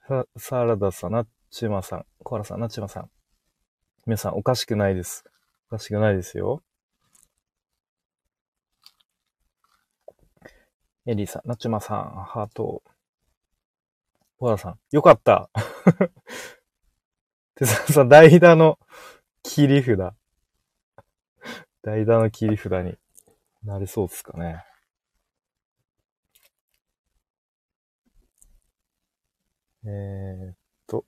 [0.08, 3.10] さ、サラダさん、なっちまさん、コアラさん、なっちまさん。
[4.06, 5.24] 皆さん、おかしくないです。
[5.68, 6.62] おかしくないですよ。
[11.06, 12.82] エリーさん、なっちまさん、ハート。
[14.38, 15.50] コアラさん、よかった。
[17.56, 18.78] てささ、代打の
[19.42, 20.14] 切り札。
[21.82, 22.96] 代打の切り札に
[23.64, 24.64] なりそうですかね。
[29.84, 31.04] えー、っと。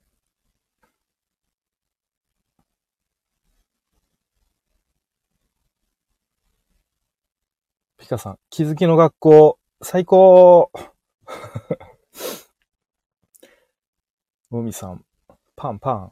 [8.03, 10.69] ピカさん、気づきの学校、最高
[14.51, 15.05] おみさん、
[15.55, 16.11] パンパン。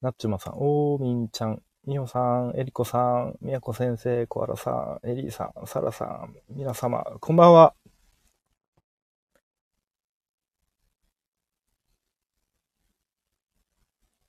[0.00, 7.74] なっちゅまさん、おーみんちゃん、みおさん、えりこさん、みやこ先生、コアラさん、エリーさん、サラさん、皆様、こんばんは。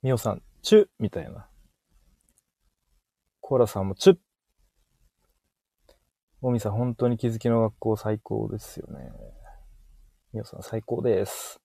[0.02, 1.48] みおさん、チュみたいな。
[3.40, 4.18] コーラさんもチュ
[6.40, 9.12] もみさん、本当に気づきの学校最高ですよね。
[10.32, 11.60] みおさん、最高です。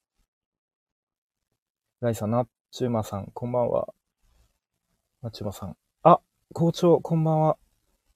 [2.01, 3.87] ライさん、なっちゅうまさん、こんばんは。
[5.21, 5.77] なっちゅうまさん。
[6.03, 6.19] あ、
[6.53, 7.57] 校長、こんばんは。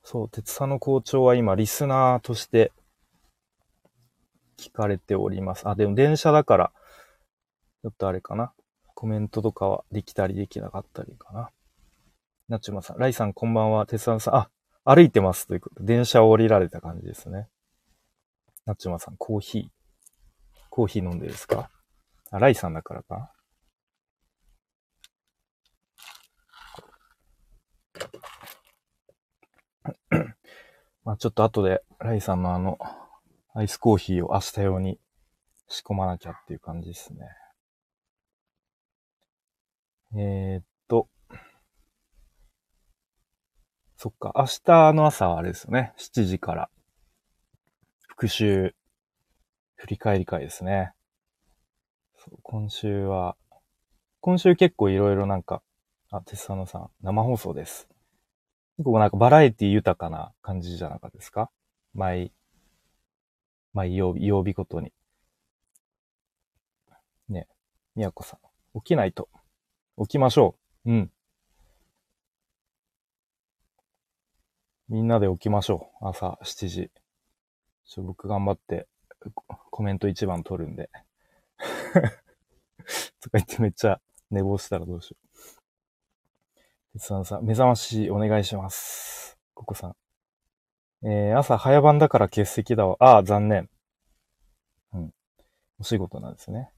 [0.04, 2.74] そう、鉄佐の校長は今、リスナーとして
[4.58, 5.66] 聞かれております。
[5.66, 6.74] あ、でも電車だから、
[7.84, 8.52] ちょっとあれかな。
[8.96, 11.52] コメントとかはできたりできなかったりかな。
[12.50, 14.50] なっちゅまさん、ライさんこんばんは、鉄さんさん、あ、
[14.86, 17.48] 歩いてますということで、電車を降りられた感じですね。
[18.66, 19.70] なっちまさん、コーヒー。
[20.70, 21.70] コーヒー飲んでですか？
[22.32, 23.34] あ、ライさんだからか
[31.04, 32.78] まあちょっと後で、ライさんのあの、
[33.54, 35.00] アイスコーヒーを明日用に
[35.68, 37.28] 仕込まなきゃっていう感じですね。
[40.16, 41.08] えー、と、
[44.02, 45.92] そっか、明日の朝はあれですよね。
[45.98, 46.70] 7時から。
[48.08, 48.74] 復習、
[49.76, 50.94] 振り返り会ですね。
[52.42, 53.36] 今週は、
[54.22, 55.62] 今週結構いろいろなんか、
[56.12, 57.90] あ、テスサノさん、生放送です。
[58.78, 61.52] 結構なんかバラエティ豊かな感じじゃなかったですか？
[61.94, 62.32] 毎、
[63.74, 64.94] 毎曜日、曜日ごとに。
[67.28, 67.50] ね、
[67.98, 69.28] みやこさん、起きないと。
[69.98, 70.92] 起きましょう。
[70.92, 71.12] うん。
[74.90, 76.08] みんなで起きましょう。
[76.10, 76.92] 朝7時。
[77.86, 78.88] ちょ僕頑張って
[79.70, 80.90] コメント一番取るんで。
[83.22, 85.30] とか言ってめっちゃ寝坊したらどうしよう。
[86.94, 89.38] 鉄さんさん、目覚ましお願いします。
[89.54, 89.96] ここさん。
[91.04, 92.98] えー、朝早番だから欠席だわ。
[93.00, 93.70] ああ、残念。
[94.94, 95.14] うん。
[95.80, 96.72] お仕事なんですね。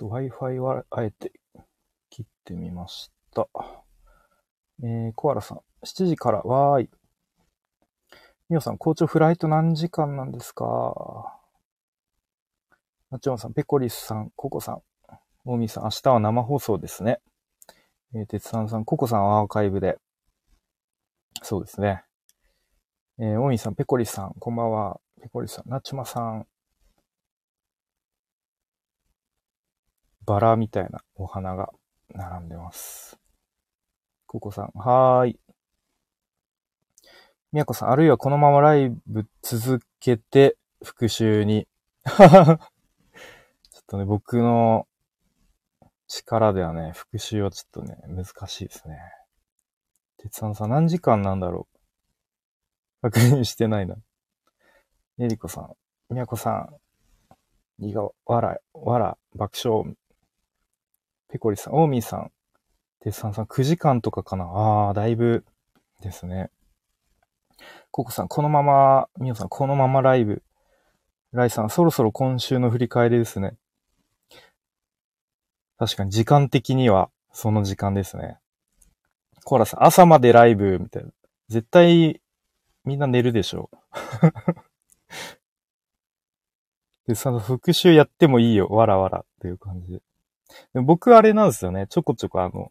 [0.00, 1.30] と Wi-Fi はあえて
[2.08, 3.46] 切ってみました。
[4.82, 6.90] えー、コアラさん、7時から、わーい。
[8.48, 11.38] ミオさん、校長フライト何時間なんですか？
[13.10, 14.82] なっちょんさん、ペコリスさん、ココさん、
[15.44, 17.20] オーミさん、明日は生放送ですね。
[18.14, 19.98] えー、鉄さんさん、ココさんアーカイブで。
[21.42, 22.04] そうですね。
[23.18, 24.98] えー、オーミさん、ペコリスさん、こんばんは。
[25.20, 26.46] ペコリスさん、なっちまさん、
[30.26, 31.70] バラみたいなお花が
[32.14, 33.18] 並んでます。
[34.26, 35.40] ココさん、はーい。
[37.52, 41.66] みやこさん、あるいはこのままライブ続けて復習に。
[42.06, 42.58] ちょっ
[43.86, 44.86] とね、僕の
[46.06, 48.98] 力ではね、復習はちょっとね、難しいですね。
[50.18, 51.66] 鉄さんさん、何時間なんだろ
[53.02, 53.96] う確認してないな。
[55.18, 55.76] えりこさん、
[56.10, 56.76] みやこさん、
[57.80, 59.84] にが、わら、わら、爆笑、
[61.30, 62.32] ペコリさん、オーミーさん、
[63.04, 64.44] で、さんさん9時間とかかな？
[64.44, 65.44] ああ、だいぶ
[66.02, 66.50] ですね。
[67.90, 70.42] ココさん、このまま、ミオさん、このままライブ。
[71.32, 73.56] ライさん、そろそろ今週の振り返りですね。
[75.78, 78.38] 確かに時間的にはその時間ですね。
[79.44, 81.10] コーラさん、朝までライブ、みたいな。
[81.48, 82.20] 絶対、
[82.84, 83.76] みんな寝るでしょう。
[87.06, 90.02] で、その復習やってもいいよ、わらわらっていう感じで。
[90.74, 92.70] で僕あれなんですよね、ちょこちょこあの、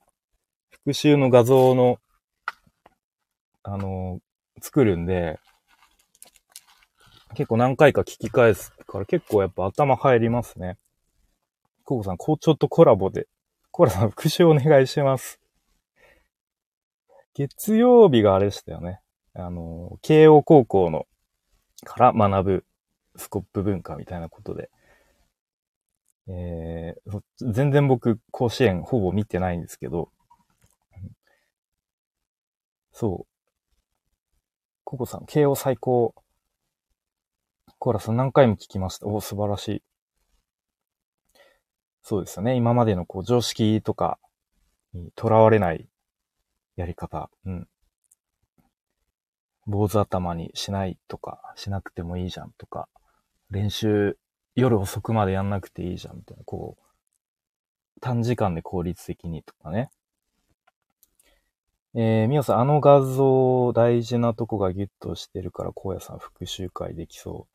[0.72, 1.98] 復習の画像の、
[3.64, 4.20] あの、
[4.62, 5.40] 作るんで、
[7.36, 10.78] 結構何回か聞き返すから結構やっぱ頭入りますね。
[11.84, 13.28] ココさん、校長とコラボで。
[13.72, 15.40] コーラさん、復習お願いします。
[17.34, 19.00] 月曜日があれでしたよね。
[19.34, 21.08] あの、慶応高校の
[21.86, 22.66] から学ぶ
[23.16, 24.70] スコップ文化みたいなことで。
[26.32, 30.12] えー、全然僕、甲子園ほぼ見てないんですけど、
[32.92, 33.28] そう。
[34.84, 36.14] ココさん、慶応最高。
[37.80, 39.08] コーラさん何回も聞きました。
[39.08, 39.84] お素晴らしい。
[42.04, 42.56] そうですよね。
[42.56, 44.20] 今までのこう常識とか
[44.94, 45.88] にとらわれない
[46.76, 47.30] やり方。
[47.46, 47.68] うん。
[49.66, 52.90] 坊主頭にしないとか、しなくてもいいじゃんとか、
[53.50, 54.18] 練習
[54.60, 59.90] 夜遅くまでやんなくていいじゃんみたいな、こう、短時間で効率的にとかね。
[61.96, 67.48] えー、みおさん、あの画像大事なとこがギュッとしてるから、荒野さん復習会できそ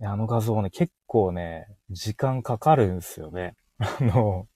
[0.00, 0.06] う。
[0.06, 3.54] あの画像ね、結構ね、時間かかるんすよね。
[3.78, 4.48] あの、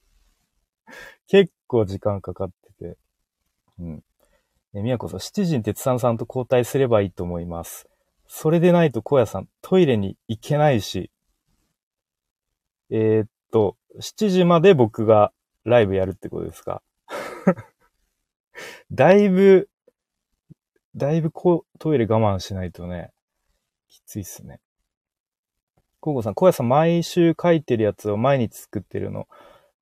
[1.28, 2.98] 結構時間かかってて。
[3.78, 4.04] うん。
[4.74, 7.88] え、みやこさん、七時に鉄さんさんと交代すればいいと思います。
[8.26, 11.10] それでないと荒野さん、トイレに行けないし。
[12.90, 15.32] えー、っと、7時まで僕が
[15.64, 16.82] ライブやるってことですか？
[18.90, 19.68] だいぶ、
[20.96, 23.12] だいぶこう、トイレ我慢しないとね、
[23.88, 24.60] きついっすね。
[26.00, 29.28] コウゴさん、小屋さん毎週書いてるやつを毎日作ってるの？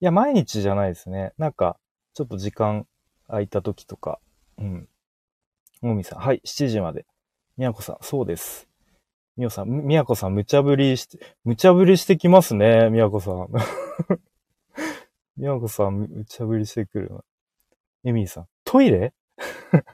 [0.01, 1.33] いや、毎日じゃないですね。
[1.39, 1.79] なんか、
[2.15, 2.87] ちょっと時間
[3.29, 4.21] 空いた時とか。
[4.59, 4.89] うん。
[5.83, 7.07] もみさん、はい、7時まで。
[7.57, 8.69] みやこさん、そうです。
[9.37, 13.49] みおさん、みやこさん、無茶ぶりして、無茶ぶりしてきますね、みやこさん。
[15.37, 17.23] みやこさん、無茶ぶりしてくるな。
[18.05, 19.13] エミーさん、トイレ？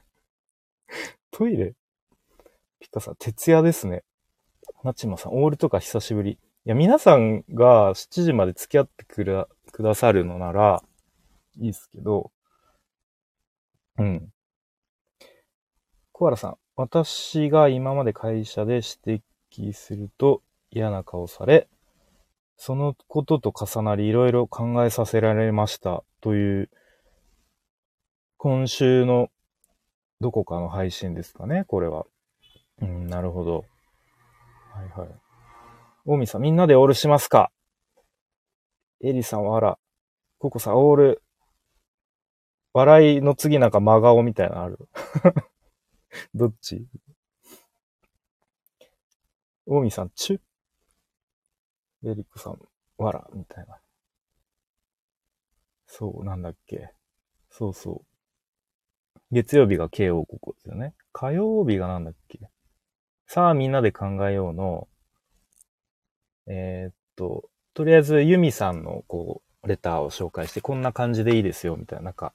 [1.32, 1.74] トイレ？
[2.78, 4.04] ピカさん、徹夜ですね。
[4.84, 6.32] なちまさん、オールとか久しぶり。
[6.32, 10.84] いや、皆さんが7時まで付き合ってくら、くださるのなら、
[11.56, 12.30] いいですけど、
[13.98, 14.32] うん。
[16.12, 19.22] コアラさん、私が今まで会社で指
[19.52, 21.68] 摘すると嫌な顔され、
[22.56, 26.70] そのことと重なりいろいろ考えさせられましたという、
[28.36, 29.28] 今週の
[30.20, 32.06] どこかの配信ですかね、これは。
[32.80, 33.64] うん、なるほど。
[34.72, 35.08] はいはい。
[36.04, 37.50] 大見さん、みんなでオールしますか？
[39.04, 39.78] エリさんはあら、
[40.38, 41.22] ココさん、オール、
[42.72, 44.78] 笑いの次なんか真顔みたいなのある？
[46.34, 46.86] どっち？
[49.74, 50.36] 大見さん、チュ
[52.10, 52.58] エリックさん、
[52.98, 53.78] わら、みたいな。
[55.86, 56.92] そう、なんだっけ。
[57.48, 59.20] そうそう。
[59.30, 60.94] 月曜日が慶応ここですよね。
[61.12, 62.38] 火曜日がなんだっけ。
[63.26, 64.88] さあみんなで考えようの、
[66.48, 72.34] えー、っと、とりあえずユミさんのこう、レターを紹介して、こんな感じでいいですよ、みたいな、なんか、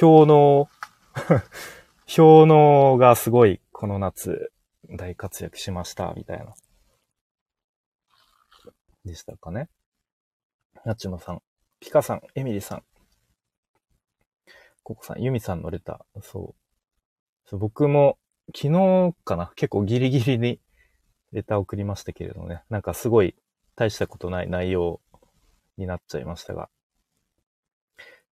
[0.00, 0.68] 表の
[2.16, 4.52] 表のがすごい、この夏、
[4.88, 6.54] 大活躍しました、みたいな。
[9.06, 9.68] でしたかね。
[10.84, 11.42] なちまさん、
[11.80, 12.82] ピカさん、エミリさん、
[14.82, 17.48] ココさん、ユミさんのレター、そう。
[17.48, 18.18] そう僕も
[18.54, 20.60] 昨日かな結構ギリギリに
[21.32, 22.62] レター送りましたけれどね。
[22.70, 23.34] なんかすごい
[23.74, 25.00] 大したことない内容
[25.76, 26.68] になっちゃいましたが。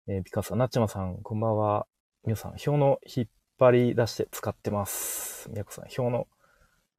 [0.07, 1.87] えー、ピカさん、なっちまさん、こんばんは。
[2.25, 3.27] みよさん、表の引っ
[3.59, 5.49] 張り出して使ってます。
[5.51, 6.29] みやこさん、表の、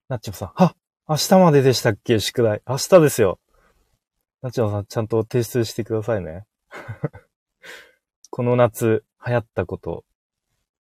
[0.10, 0.76] なっちまさん、は
[1.08, 2.20] 明日まででしたっけ？
[2.20, 2.62] 宿題。
[2.68, 3.40] 明日ですよ。
[4.46, 6.46] なちまさん、ちゃんと提出してくださいね。
[8.30, 10.06] この夏、流行ったこと、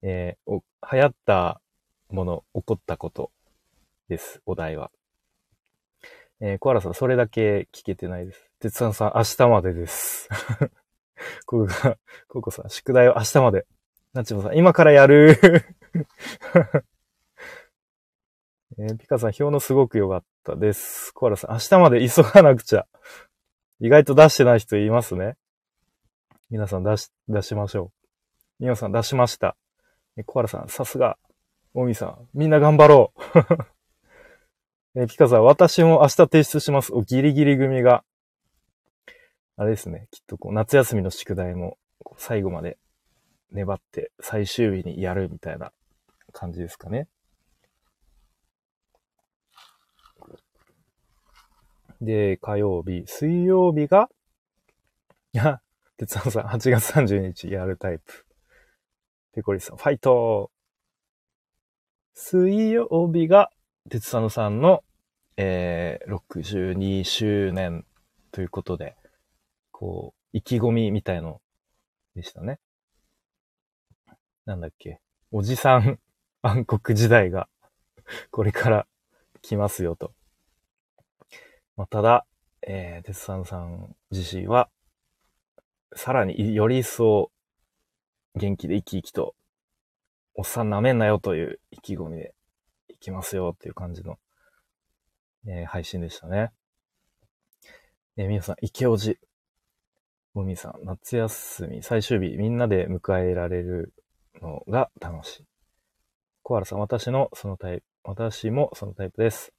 [0.01, 1.61] えー、流行った
[2.09, 3.31] もの、起こったこと
[4.09, 4.91] です、お題は。
[6.41, 8.51] えー、コアラさん、それだけ聞けてないです。
[8.61, 10.31] 鉄さんさん、明日までです。
[11.45, 11.99] ここが、
[12.29, 13.67] ココさん、宿題は明日まで。
[14.15, 15.39] なちもさん、今からやる
[18.79, 21.13] えー、ピカさん、表のすごく良かったです。
[21.13, 22.87] コアラさん、明日まで急がなくちゃ。
[23.81, 25.37] 意外と出してない人いますね。
[26.51, 27.93] 皆さん出し、出しましょ
[28.61, 29.57] うみおさん出しました。
[30.19, 31.17] え、コアラさん、さすが。
[31.73, 33.13] おみさん、みんな頑張ろ
[34.95, 35.01] う。
[35.01, 36.93] え、ピカさん、私も明日提出します。
[36.93, 38.05] お、ギリギリ組が。
[39.57, 40.09] あれですね。
[40.11, 41.79] きっとこう、夏休みの宿題も、
[42.19, 42.77] 最後まで
[43.53, 45.73] 粘って最終日にやるみたいな
[46.33, 47.09] 感じですかね。
[52.01, 54.09] で、火曜日、水曜日が、
[55.33, 55.61] いや、
[55.97, 58.27] 鉄腕さん、8月30日やるタイプ。
[59.33, 60.51] ペコリさん、ファイト
[62.15, 63.51] 水曜日が、
[63.89, 64.83] 鉄佐野さんの、
[65.37, 67.87] えー、62周年
[68.31, 68.97] ということで、
[69.71, 71.41] こう、意気込みみたいの
[72.15, 72.59] でしたね。
[74.45, 75.01] なんだっけ。
[75.33, 75.99] おじさん
[76.43, 77.49] 暗黒時代が
[78.31, 78.87] これから
[79.43, 80.13] 来ますよと。
[81.81, 82.27] まあ、ただ、
[82.61, 84.69] えー、鉄さんさん自身は、
[85.97, 87.31] さらにより一層
[88.35, 89.35] 元気で生き生きと、
[90.35, 92.35] おっさん舐めんなよという意気込みで
[92.91, 94.19] 行きますよっていう感じの、
[95.47, 96.51] えー、配信でしたね。
[98.19, 99.17] えー、皆さん、池おじ。
[100.35, 103.95] もみさん、夏休み最終日みんなで迎えられる
[104.43, 105.45] のが楽しい。
[106.43, 109.55] コアラさん、私のそのタイプ、私もそのタイプです。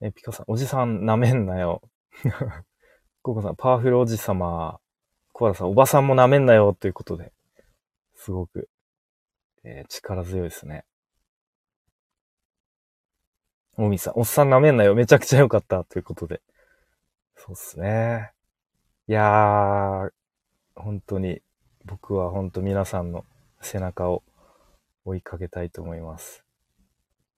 [0.00, 1.82] え、ピカさん、おじさん舐めんなよ。
[3.22, 4.80] ココさん、パワフルおじさま。
[5.32, 7.30] コアラさん、おばさんも舐めんなよということで、
[8.14, 8.70] すごく、
[9.64, 10.86] えー、力強いですね。
[13.76, 14.94] もみさん、おっさん舐めんなよ。
[14.94, 16.40] めちゃくちゃ良かったということで。
[17.34, 18.32] そうっすね。
[19.08, 20.10] いやー、
[20.74, 21.42] 本当に、
[21.84, 23.26] 僕は本当皆さんの
[23.60, 24.22] 背中を
[25.04, 26.44] 追いかけたいと思います。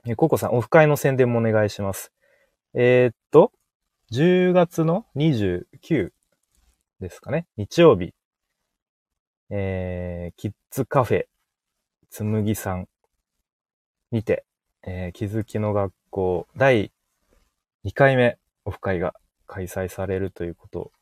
[0.07, 2.13] え、ココさん、オフ会の宣伝もお願いします。
[2.75, 3.53] えー、っと、
[4.13, 6.11] 10月の29
[7.01, 7.47] ですかね。
[7.57, 8.13] 日曜日。
[9.51, 11.25] えー、キッズカフェ、
[12.11, 12.89] つむぎさん
[14.11, 14.45] にて、
[14.87, 16.93] えー、気づきの学校第
[17.87, 19.15] 2回目オフ会が
[19.47, 20.93] 開催されるということ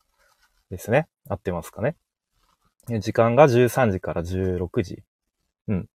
[0.69, 1.09] ですね。
[1.27, 1.97] 合ってますかね。
[3.01, 5.03] 時間が13時から16時。
[5.67, 5.89] うん。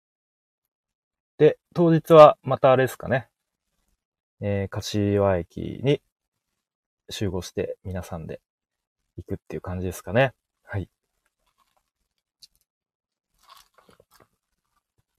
[1.37, 3.30] で、当日はまたあれですかね。
[4.41, 6.01] えー、柏駅に
[7.09, 8.41] 集合して皆さんで
[9.17, 10.33] 行くっていう感じですかね。
[10.63, 10.89] はい。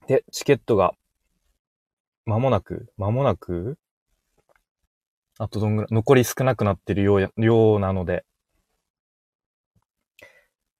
[0.09, 0.95] で、チケットが
[2.27, 3.79] 間もなく、間もなく、
[5.39, 8.25] あとどんぐらい、残り少なくなってるようようなので、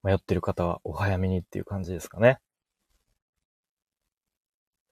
[0.03, 2.39] 迷ってる方はお早めにっていう感じですかね。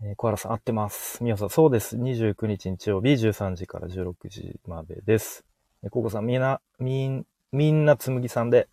[0.03, 1.23] えー、小原さん合ってます。
[1.23, 1.95] みやさん、そうです。
[1.95, 5.45] 29日日曜日13時から16時までです。
[5.83, 8.67] えー、ココさん、みんな、みん、みんなつむぎさんで、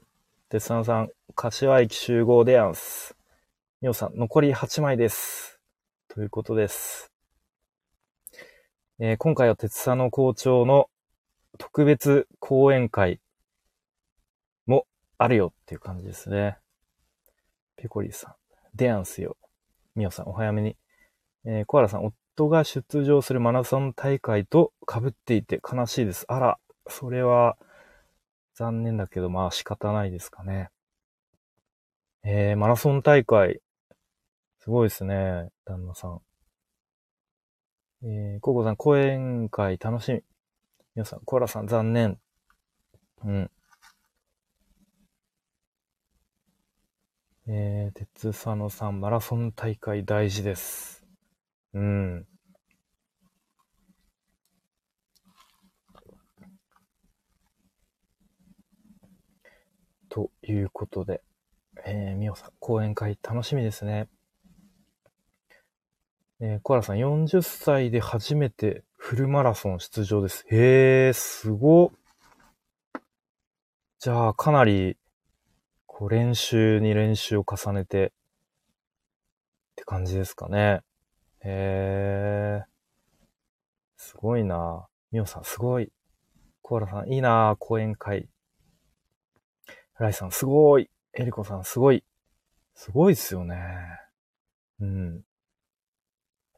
[0.49, 3.15] 鉄さんさん、柏駅集合でやんす。
[3.83, 5.61] みおさん、残り8枚です。
[6.09, 7.13] ということです。
[8.99, 10.89] えー、今回は鉄佐の校長の
[11.59, 13.21] 特別講演会
[14.65, 14.87] も
[15.19, 16.57] あるよっていう感じですね。
[17.77, 18.35] ペコリさん、
[18.75, 19.37] でやんすよ。
[19.95, 20.79] みおさん、お早めに。
[21.45, 26.25] えー、コアラさん、夫が出場するマラソン大会と被っていて悲しいです。
[26.29, 26.59] あら、
[26.89, 27.57] それは
[28.55, 30.71] 残念だけど、まあ仕方ないですかね。
[32.25, 33.61] えー、マラソン大会、
[34.61, 36.21] すごいですね、旦那さん。
[38.03, 40.23] えー、ココさん、講演会楽しみ。
[40.95, 42.19] 皆さん、コアラさん残念。
[43.25, 43.51] うん。
[47.49, 50.98] えー、鉄佐野さん、マラソン大会大事です。
[51.75, 52.27] うん。
[60.09, 61.23] ということで、
[61.85, 64.09] えー、みおさん、講演会楽しみですね。
[66.41, 70.45] えー、コアラさん、40歳で初めてフルマラソン出場です。
[70.51, 71.93] へえ、すご
[74.01, 74.97] じゃあ、かなり、
[75.87, 78.11] こう、練習に練習を重ねて、っ
[79.75, 80.83] て感じですかね。
[81.45, 82.65] へえ。
[83.97, 85.93] すごいなみおさん、すごい。
[86.63, 88.29] コアラさん、いいな講演会。
[89.99, 90.91] ライさん、すごい。
[91.15, 92.05] エリコさん、すごい。
[92.75, 93.57] すごいっすよね。
[94.81, 95.23] うん。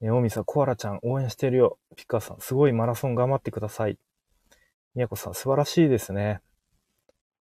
[0.03, 1.79] え、オミさん、コアラちゃん、応援してるよ。
[1.97, 3.99] ピッカーさん、すごいマラソン頑張ってください。
[4.95, 6.41] みやこさん、素晴らしいですね。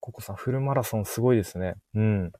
[0.00, 1.74] ココさん、フルマラソンすごいですね。
[1.94, 2.32] うん。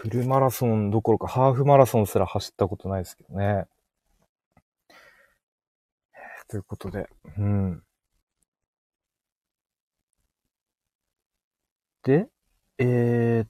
[0.00, 3.66] フルマラソンどころかハーフマラソンすら走ったことないですけどね。
[6.48, 7.82] ということで、うん。
[12.02, 12.28] で、
[12.78, 13.48] えー、っ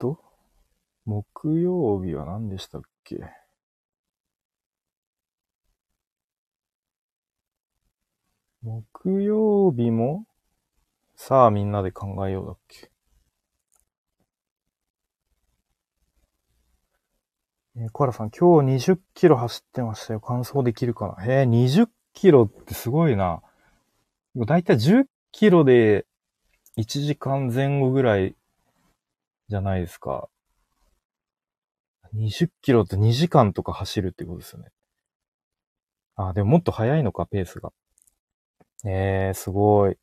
[0.00, 0.18] と、
[1.04, 3.20] 木曜日は何でしたっけ？
[8.62, 10.26] 木曜日も？
[11.14, 12.90] さあみんなで考えようだっけ？
[17.76, 20.20] えー、コアラさん、今日20キロ走ってましたよ。
[20.20, 21.24] 完走できるかな？
[21.24, 23.42] えー、20キロってすごいな。
[24.36, 26.06] だいたい10キロで
[26.76, 28.36] 1時間前後ぐらい
[29.48, 30.28] じゃないですか。
[32.14, 34.68] 20キロって2時間とか走るってことですよね。
[36.16, 37.72] あ、でももっと速いのか、ペースが。
[38.84, 39.96] えー、すごい。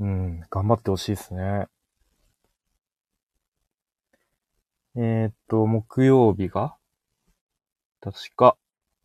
[0.00, 1.68] うん、頑張ってほしいですね。
[4.96, 6.76] えー、っと、木曜日が、
[8.00, 8.56] 確か、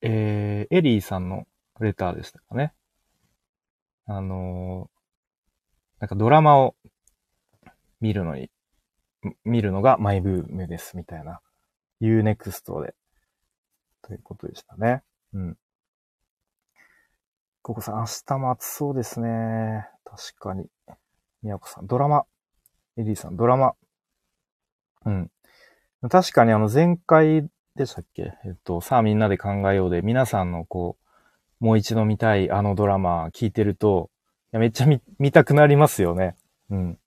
[0.01, 1.47] えー、エリーさんの
[1.79, 2.73] レターでしたかね。
[4.05, 6.75] あのー、なんかドラマを
[8.01, 8.51] 見るのに、
[9.43, 11.41] 見るのがマイブームですみたいな、
[12.01, 12.93] Unext で、
[14.01, 15.01] ということでしたね。
[15.33, 15.57] うん。
[17.61, 19.87] ココさん、明日も暑そうですね。
[20.05, 20.67] 確かに。
[21.41, 22.25] みやこさん、ドラマ。
[22.97, 23.75] エリーさん、ドラマ。
[25.05, 25.31] うん。
[26.07, 28.33] 確かにあの前回でしたっけ？
[28.45, 30.97] えっと、さあみんなで考えようで、皆さんのこ
[31.61, 34.09] う、もう一度見たいあのドラマ聞いてると、
[34.53, 36.37] いやめっちゃ見、見たくなりますよね。
[36.69, 36.99] うん。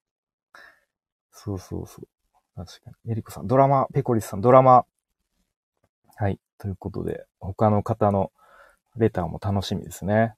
[1.31, 2.09] そうそうそう。
[2.55, 3.13] 確かに。
[3.13, 4.85] エリコさん、ドラマ、ペコリスさん、ドラマ。
[6.17, 6.39] はい。
[6.59, 8.31] ということで、他の方の
[8.97, 10.35] レターも楽しみですね。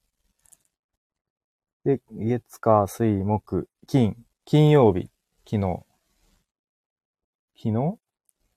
[1.85, 5.11] で、月、火、水、木、金、金曜日、
[5.45, 5.85] 昨日。
[7.57, 7.99] 昨日？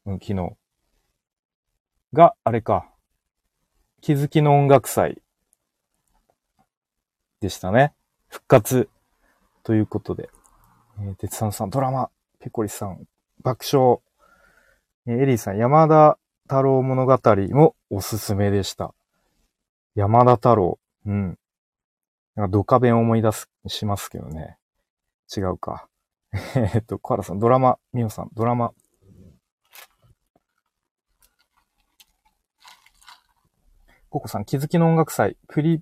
[0.08, 0.56] うん、昨日。
[2.14, 2.90] が、あれか。
[4.00, 5.22] 気づきの音楽祭
[7.42, 7.94] でしたね。
[8.30, 8.90] 復活
[9.64, 10.30] ということで。
[11.02, 13.06] えー、鉄さんさん、ドラマ、ペコリさん、
[13.44, 14.00] 爆笑。
[15.08, 17.20] えー、エリーさん、山田太郎物語
[17.52, 18.94] もおすすめでした。
[19.94, 20.80] 山田太郎。
[21.06, 21.38] うん。
[22.36, 24.58] なんかドカベン思い出す、しますけどね。
[25.36, 25.90] 違うか。
[26.56, 28.72] えっと、小原さん、ドラマ、ミオさん、ドラマ、
[34.18, 35.80] ココさん、気づきの音楽祭、プリ、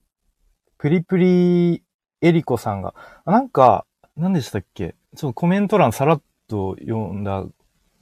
[0.77, 1.83] プリプリ
[2.19, 2.93] エリコさんが、
[3.25, 3.85] なんか、
[4.17, 4.95] 何でしたっけ？
[5.15, 7.45] ちょっとコメント欄さらっと読んだ、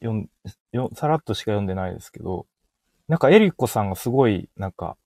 [0.01, 0.29] 読ん、
[0.71, 2.47] よさらっとしか読んでないですけど、
[3.07, 4.97] なんかエリコさんがすごい、なんか、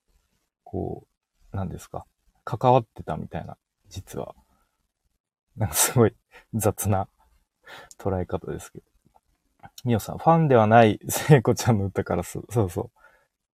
[0.63, 1.05] こ
[1.51, 2.05] う、何ですか、
[2.45, 3.57] 関わってたみたいな、
[3.89, 4.33] 実は。
[5.57, 6.15] なんかすごい
[6.53, 7.09] 雑な
[7.99, 8.85] 捉え方ですけど。
[9.83, 12.91] みおさん、ファンではない聖子ちゃんの歌からそそうそう。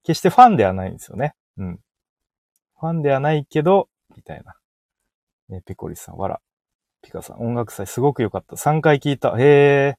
[0.03, 1.33] 決してファンではないんですよね。
[1.57, 1.79] うん。
[2.79, 4.55] ファンではないけど、みたいな。
[5.51, 6.41] えペコリさん、わら。
[7.01, 8.55] ピカさん、音楽祭すごく良かった。
[8.55, 9.35] 3回聞いた。
[9.37, 9.97] へえ。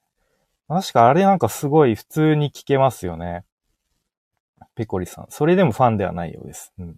[0.69, 3.45] 確かあれなんかすごい普通に聞けますよね。
[4.75, 5.27] ペコリさん。
[5.29, 6.73] それでもファンではないようです。
[6.79, 6.97] うん。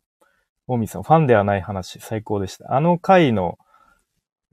[0.68, 2.74] オミさん、ファンではない話、最高でした。
[2.74, 3.58] あの回の、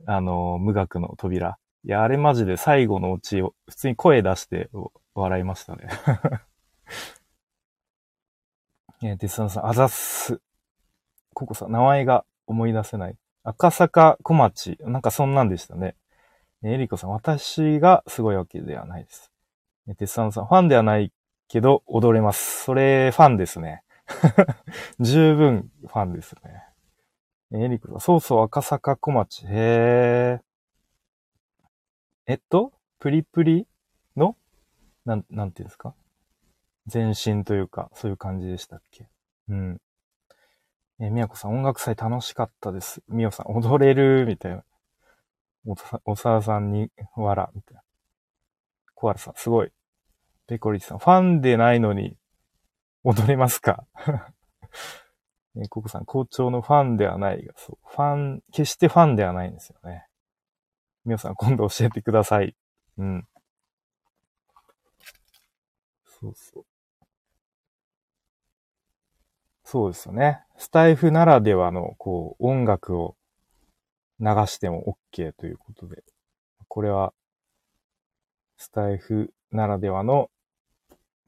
[0.05, 1.57] あの、無学の扉。
[1.85, 4.69] いや、あれマジで最後のオチを、普通に声出して
[5.15, 5.87] 笑いましたね。
[9.03, 10.39] えー、デスナさん、あざっす。
[11.33, 13.17] ココさ、名前が思い出せない。
[13.43, 14.77] 赤坂小町。
[14.81, 15.95] なんかそんなんでしたね。
[16.63, 19.29] えリコさん、私がすごいわけではないです。
[19.89, 21.11] えテスサンさん、ファンではない
[21.49, 22.63] けど踊れます。
[22.63, 23.83] それ、ファンですね。
[25.01, 26.63] 十分ファンですね。
[27.65, 29.45] えリコさん、そうそう、赤坂小町。
[29.45, 30.41] へえ。
[32.25, 33.67] えっと、プリプリ
[34.15, 34.37] の？
[35.03, 35.93] なん、なんていうんですか？
[36.91, 39.07] 前身というか、そういう感じでしたっけ？
[39.49, 39.81] うん。
[40.99, 43.01] えみやこさん、音楽祭楽しかったです。
[43.07, 44.25] みよさん、踊れる？
[44.25, 44.63] みたいな。
[45.65, 47.81] おさ、おささんに、わら、みたいな。
[48.95, 49.71] コアラさん、すごい。
[50.47, 52.17] ペコリさん、ファンでないのに、
[53.03, 53.85] 踊れますか？
[55.55, 57.77] えココさん、校長のファンではないが、そう。
[57.87, 60.07] ファン、決してファンではないんですよね。
[61.05, 62.55] みよさん、今度教えてください。
[62.97, 63.27] うん。
[66.05, 66.65] そうそう。
[69.73, 70.39] そうですよね。
[70.55, 73.15] スタイフならではの、こう、音楽を
[74.19, 76.03] 流しても OK ということで。
[76.67, 77.11] これは、
[78.55, 80.29] スタイフならではの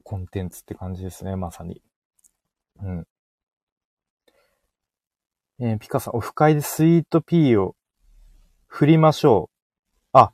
[0.04, 1.82] コンテンツって感じですね、まさに。
[2.80, 3.06] うん。
[5.58, 7.74] えー、ピカさん、オフ会でスイートピーを
[8.68, 9.56] 振りましょう。
[10.12, 10.32] あ、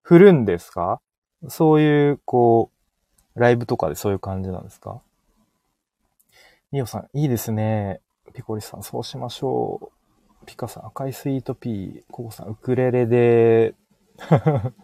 [0.00, 1.02] 振るんですか？
[1.48, 2.70] そういう、こ
[3.36, 5.02] う、ライブとかでそういう感じなんですか？
[6.70, 8.02] ミオさん、いいですね。
[8.34, 9.90] ピコリさん、そうしましょ
[10.42, 10.46] う。
[10.46, 12.02] ピカさん、赤いスイートピー。
[12.10, 13.74] ココさん、ウクレレで、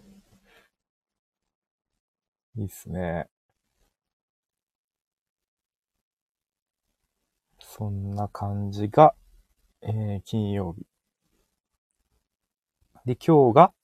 [2.56, 3.28] いいっすね。
[7.60, 9.14] そんな感じが、
[9.82, 10.86] えー、金曜日。
[13.04, 13.74] で、今日が、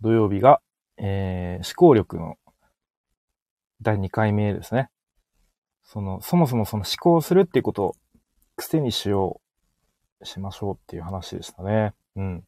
[0.00, 0.60] 土曜日が、
[0.96, 2.38] えー、思考力の
[3.82, 4.90] 第2回目ですね。
[5.86, 7.96] その、そもそもその思考するっていうことを
[8.56, 9.40] 癖にしよ
[10.20, 11.94] う、しましょうっていう話でしたね。
[12.16, 12.44] うん。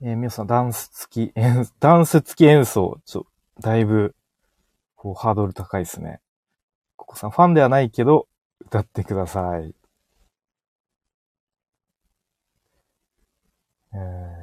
[0.00, 1.34] えー、皆さん、ダンス付き、
[1.80, 3.26] ダンス付き演奏、ちょ、
[3.60, 4.14] だいぶ、
[4.94, 6.20] こう、ハードル高いですね。
[6.96, 8.28] ここさん、ファンではないけど、
[8.60, 9.74] 歌ってください。
[13.92, 14.37] えー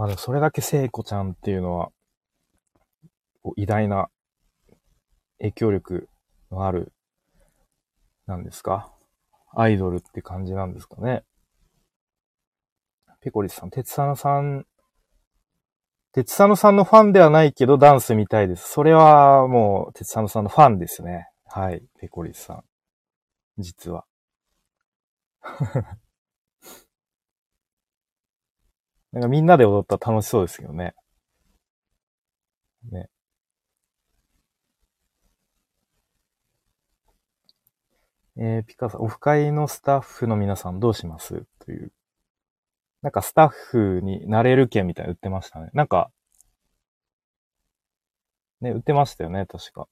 [0.00, 1.90] まあでもそれだけ聖子ちゃんっていうのは、
[3.56, 4.08] 偉大な
[5.40, 6.08] 影響力
[6.50, 6.94] のある、
[8.26, 8.90] なんですか？
[9.54, 11.22] アイドルって感じなんですかね。
[13.20, 14.64] ペコリスさん、鉄佐野さん、
[16.14, 18.70] 鉄佐野さんのファンではないけどダンスみたいです。
[18.70, 21.28] それはもう、鉄佐野さんのファンですね。
[21.44, 22.64] はい、ペコリスさん。
[23.58, 24.06] 実は。
[29.12, 30.94] なんかみんなで踊ったら楽しそうですけどね。
[32.92, 33.08] ね。
[38.36, 41.44] えー、ピカさん、オフ会のスタッフの皆さんどうします？
[41.58, 41.92] という。
[43.02, 45.70] なんかスタッフになれる券みたいな売ってましたね。
[45.74, 46.10] なんか、
[48.60, 49.88] ね、売ってましたよね、確か。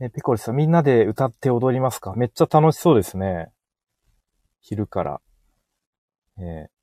[0.00, 2.14] えー、ピコリさん、みんなで歌って踊りますか？
[2.14, 3.50] めっちゃ楽しそうですね。
[4.60, 5.20] 昼から。
[6.38, 6.79] えー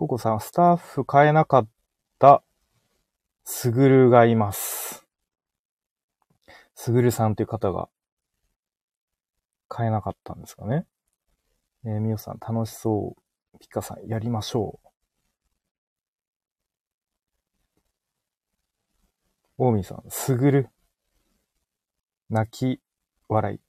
[0.00, 1.68] ココさん、スタッフ変えなかっ
[2.18, 2.42] た
[3.44, 5.06] すぐるがいます。
[6.74, 7.90] すぐるさんという方が
[9.70, 10.86] 変えなかったんですかね。
[11.84, 13.58] えー、みよさん、楽しそう。
[13.58, 14.88] ピカさん、やりましょう。
[19.58, 20.70] 大見さん、すぐる。
[22.30, 22.80] 泣き、
[23.28, 23.60] 笑い。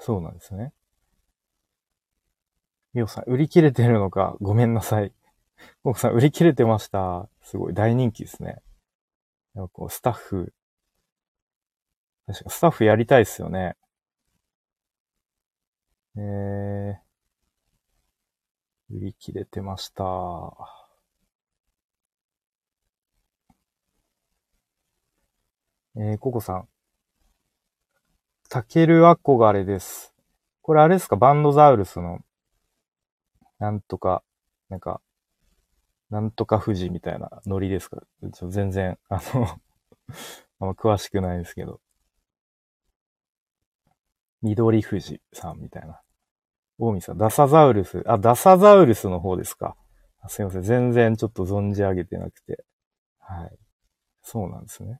[0.00, 0.72] そうなんですね。
[2.94, 5.12] みおさん、売り切れてるのか、ごめんなさい。
[5.82, 7.28] ココさん、売り切れてました。
[7.42, 8.62] すごい、大人気ですね。
[9.54, 10.52] やっぱこう、スタッフ、
[12.26, 13.76] 確かスタッフやりたいっすよね。
[16.16, 16.94] えー、
[18.94, 20.04] 売り切れてました。
[25.96, 26.68] えー、ココさん。
[28.50, 30.12] タケル憧れです。
[30.60, 31.16] これあれですか？
[31.16, 32.20] バンドザウルスの
[33.62, 34.24] なんとか、
[34.70, 35.00] なんか、
[36.10, 38.02] なんとか富士みたいなノリですか？
[38.34, 39.46] ちょ全然、あの
[40.58, 41.80] あんま詳しくないですけど。
[44.42, 46.02] 緑富士さんみたいな。
[46.78, 49.76] 大見さん、ダサザウルス、あ、ダサザウルスの方ですか。
[50.26, 50.62] すいません。
[50.62, 52.64] 全然ちょっと存じ上げてなくて。
[53.20, 53.56] はい。
[54.22, 54.98] そうなんですね。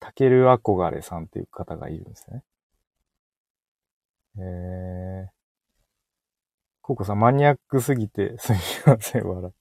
[0.00, 2.42] タケル憧れさんっていう方がいるんですね。
[4.38, 5.35] えー、
[6.86, 9.52] ココさん、マニアックすぎて、 すみません、笑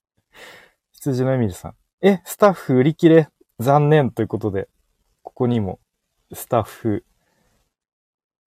[0.91, 1.78] 羊のエミルさん。
[2.01, 4.69] え、スタッフ売り切れ残念ということで、
[5.23, 5.80] ここにも
[6.32, 7.03] スタッフ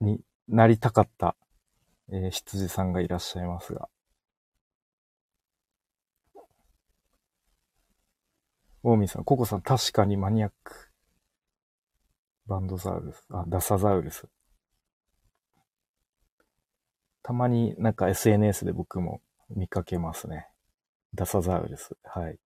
[0.00, 1.34] になりたかった、
[2.10, 3.88] えー、羊さんがいらっしゃいますが。
[8.84, 10.92] 大見さん、ココさん、確かにマニアック。
[12.46, 14.28] バンドザウルス、あ、ダサザウルス。
[17.28, 19.20] たまになんか SNS で僕も
[19.50, 20.48] 見かけますね。
[21.14, 21.94] ダサザウルス。
[22.02, 22.38] はい。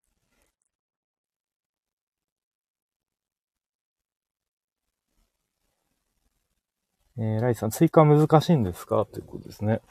[7.16, 9.06] えー、ライさん、追加難しいんですか？
[9.06, 9.82] ということですね。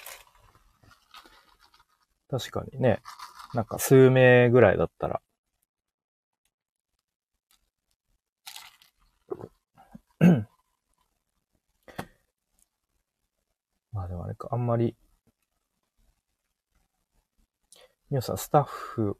[2.29, 2.99] 確かにね、
[3.53, 5.21] なんか数名ぐらいだったら
[13.91, 14.95] まあでもあれか、あんまり、
[18.09, 19.17] 皆さん、スタッフ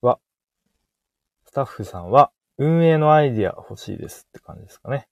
[0.00, 0.18] は、
[1.46, 5.08] スタッフさんは、運営のアイディア欲しいですって感じですかね。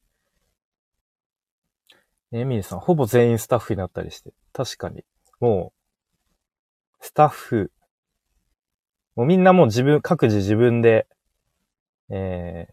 [2.33, 5.05] エミリさん、ほぼ全員スタッフになったりして、確かに、
[5.41, 5.73] も
[7.01, 7.73] う、スタッフ、
[9.17, 11.07] もうみんなもう自分、各自自分で、
[12.09, 12.69] え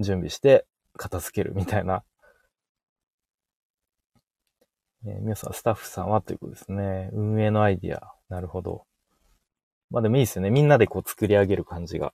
[0.00, 0.66] ー、準備して、
[0.96, 2.02] 片付けるみたいな。
[5.06, 7.08] えー、皆さん、スタッフさんはということですね。
[7.12, 8.14] 運営のアイディア。
[8.28, 8.84] なるほど。
[9.90, 10.50] まあでもいいですよね。
[10.50, 12.12] みんなでこう作り上げる感じが。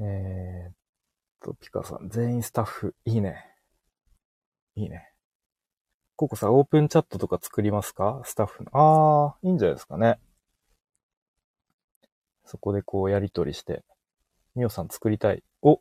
[0.00, 0.74] えー、っ
[1.40, 3.46] と、ピカさん、全員スタッフ、いいね。
[4.74, 5.08] いいね。
[6.16, 8.20] ココさん、オープンチャットとか作りますか？
[8.24, 8.70] スタッフの。
[8.72, 10.18] あー、いいんじゃないですかね。
[12.44, 13.84] そこでこうやりとりして。
[14.56, 15.44] ミオさん作りたい。
[15.62, 15.80] お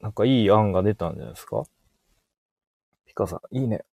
[0.00, 1.64] なんかいい案が出たんじゃないですか？
[3.10, 3.84] ピカさん、いいね。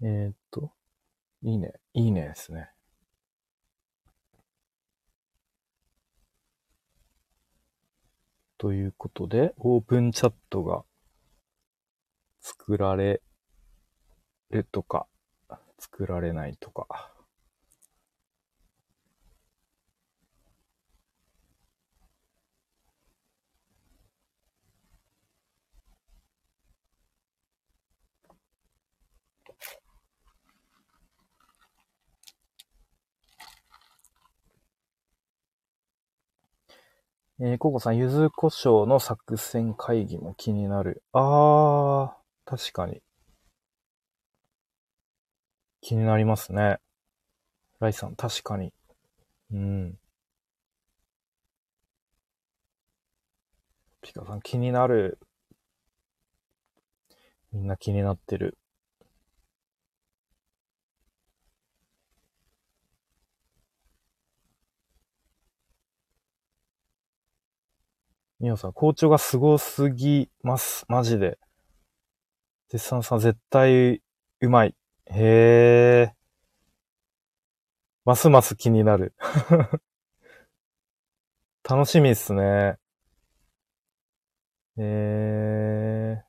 [0.00, 0.72] えー、っと、
[1.42, 1.72] いいね。
[1.94, 2.70] いいねですね。
[8.58, 10.84] ということで、オープンチャットが
[12.42, 13.22] 作られ
[14.50, 15.06] るとか、
[15.78, 17.12] 作られないとか。
[37.44, 41.02] えー、ココさん、柚子胡椒の作戦会議も気になる。
[41.12, 43.02] あー、確かに。
[45.80, 46.78] 気になりますね。
[47.80, 48.72] ライさん、確かに。
[49.52, 49.98] うん。
[54.00, 55.18] ピカさん、気になる。
[57.52, 58.56] みんな気になってる。
[68.40, 70.84] みおさん、校長がすごすぎます。
[70.88, 71.38] マジで。
[72.72, 74.00] 絶賛さん、絶対、
[74.40, 74.74] うまい。
[75.04, 76.14] へえ。
[78.06, 79.14] ますます気になる。
[81.68, 82.78] 楽しみっすね。
[84.78, 86.24] えー。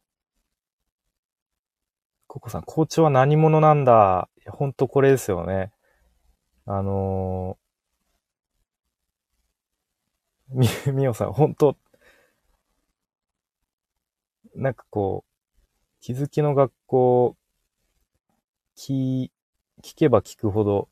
[2.28, 5.72] ココさん、校長は何者なんだいや、ほんとこれですよね。
[6.66, 11.78] あのー、み、 みおさん、ほんと、
[14.56, 15.32] なんかこう、
[16.06, 17.38] 気づきの学校、
[18.76, 19.32] 聞、
[19.82, 20.89] 聞けば聞くほど、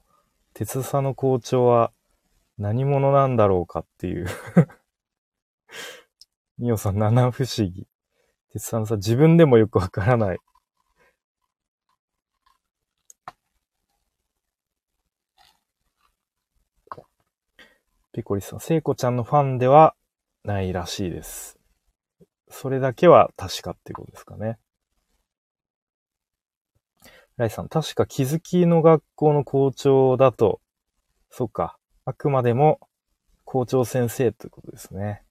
[0.53, 1.91] 鉄佐の校長は
[2.57, 4.25] 何者なんだろうかっていう
[6.57, 7.89] みおさん、七不思議。
[8.53, 10.39] 鉄佐のさ、自分でもよくわからない。
[18.13, 19.93] ピコリさん、聖子ちゃんのファンでは
[20.45, 21.59] ないらしいです。
[22.47, 24.57] それだけは確かっていうことですかね。
[27.41, 30.61] ライさん、確か気づきの学校の校長だと、
[31.29, 32.79] そっか、あくまでも
[33.45, 35.23] 校長先生ということですね。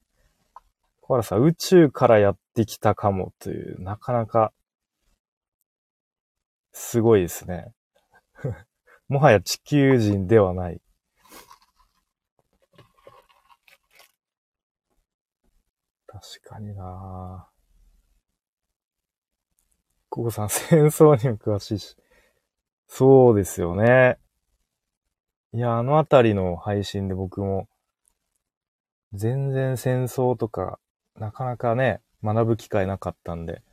[0.99, 4.53] 小原さん、宇宙からやってきたかもという、なかなか、
[6.73, 7.73] すごいですね。
[9.07, 10.81] もはや地球人ではない。
[16.07, 17.51] 確かになぁ
[20.11, 21.95] ココさん、戦争にも詳しいし。
[22.93, 24.17] そうですよね。
[25.53, 27.69] いや、あのあたりの配信で僕も、
[29.13, 30.77] 全然戦争とか、
[31.15, 33.63] なかなかね、学ぶ機会なかったんで、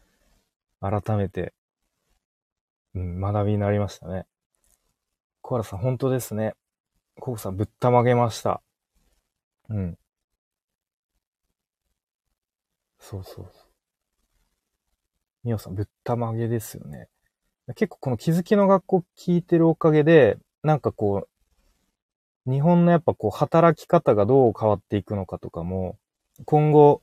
[0.80, 1.52] 改めて、
[2.94, 4.24] うん、学びになりましたね。
[5.42, 6.54] コアラさん、本当ですね。
[7.18, 8.62] ココさん、ぶったまげました。
[9.68, 9.98] うん。
[13.00, 13.66] そうそうそう。
[15.42, 17.08] みおさん、ぶったまげですよね。
[17.74, 21.26] 結構この気づきの学校聞いてるおかげで、なんかこ
[22.46, 25.96] う、日本のやっぱこう働き方がどう変わっていくのかとかも、
[26.44, 27.02] 今後、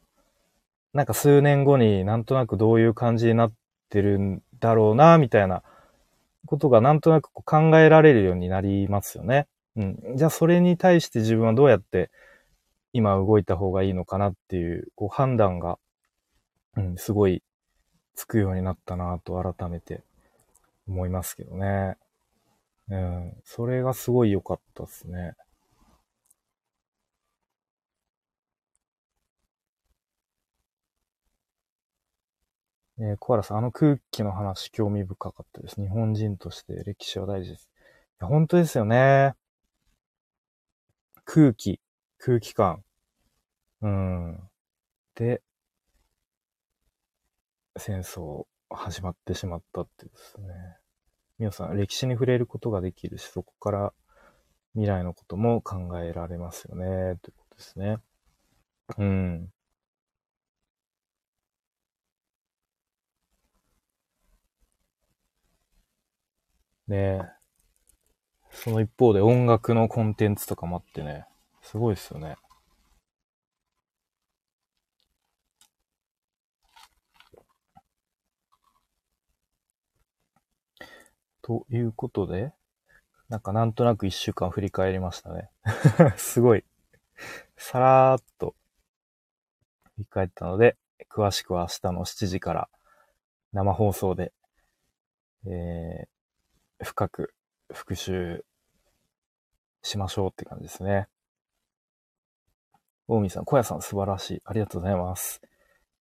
[0.93, 3.53] なんか数年後になんとなくどういう感じになっ
[3.89, 5.61] てるんだろうな、みたいな
[6.45, 9.47] ことがなんとなくこう考えられるようになりますよね。
[9.75, 10.15] うん。
[10.15, 12.09] じゃあそれに対して自分はどうやって
[12.93, 15.77] 今動いた方がいいのかなっていう、こう判断が
[16.77, 17.41] うん、すごい
[18.15, 20.01] つくようになったなと改めて
[20.87, 21.97] 思いますけどね。
[22.89, 25.33] うん、それがすごい良かったですね。
[32.97, 35.81] えー、コアラさん、あの空気の話興味深かったです。
[35.81, 37.69] 日本人として歴史は大事です。
[38.21, 39.35] いや、本当ですよね。
[41.25, 41.81] 空気、
[42.19, 42.83] 空気感。
[43.81, 44.49] うん。
[45.15, 45.41] て、
[47.77, 48.45] 戦争
[48.75, 50.53] 始まってしまったってですね。
[51.37, 53.93] 皆さん、歴史に触れることができるし、そこから
[54.73, 57.97] 未来のことも考えられますよね、ということですね。
[58.97, 59.51] うん。
[66.87, 67.21] ね
[68.51, 71.25] その一方で音楽のコンテンツとかもあってね、
[71.61, 72.37] すごいですよね。
[81.45, 82.53] ということで、
[83.29, 85.51] なんかなんとなく一週間振り返りましたね。
[86.17, 86.65] すごい。
[87.55, 88.55] さらーっと
[89.83, 90.75] 振り返ったので、
[91.07, 92.69] 詳しくは明日の7時から
[93.53, 94.33] 生放送で、
[95.45, 97.35] えー、深く
[97.71, 98.43] 復習
[99.83, 101.07] しましょうって感じですね。
[103.07, 104.41] 大見さん、小屋さん素晴らしい。
[104.45, 105.43] ありがとうございます。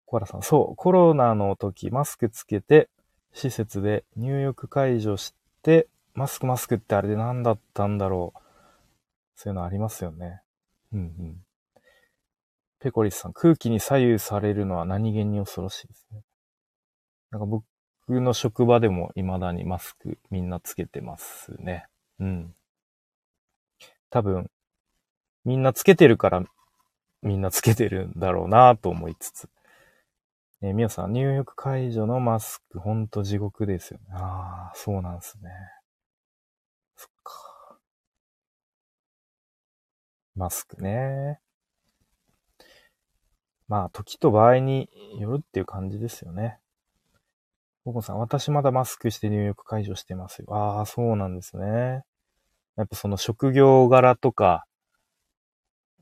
[0.05, 2.89] 小原さん、そう、コロナの時マスクつけて、
[3.33, 8.39] 施設で入浴解除して、マスクマスクってあれで何だったんだろう。
[9.35, 10.41] そういうのありますよね。
[10.93, 11.37] うんうん。
[12.79, 16.21] ペコリスさん、空気に左右されるのは何気に恐ろしいですね。
[17.31, 17.63] なんか僕
[18.21, 21.87] の職場でも未だにマスクみんなつけてますね。
[22.19, 22.53] うん。
[24.09, 24.51] 多分、
[25.45, 26.43] みんなつけてるから
[27.23, 29.49] みんなつけてるんだろうなと思いつつ。
[30.65, 34.05] えー、みさん、入浴解除のマスク、ほんと地獄ですよね。
[34.13, 35.49] ああ、そうなんですね。
[36.95, 37.79] そっか。
[40.35, 41.41] マスクね。
[43.67, 44.87] まあ、時と場合に
[45.19, 46.59] よるっていう感じですよね。
[47.83, 50.55] ココさん、私まだマスクして入浴解除してますよ。
[50.55, 52.03] ああ、そうなんですね。
[52.77, 54.65] やっぱその職業柄とか、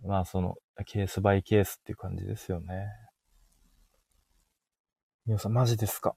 [0.04, 0.56] まあその、
[0.86, 2.86] ケースバイケースっていう感じですよね。
[5.28, 6.16] 皆さん、マジですか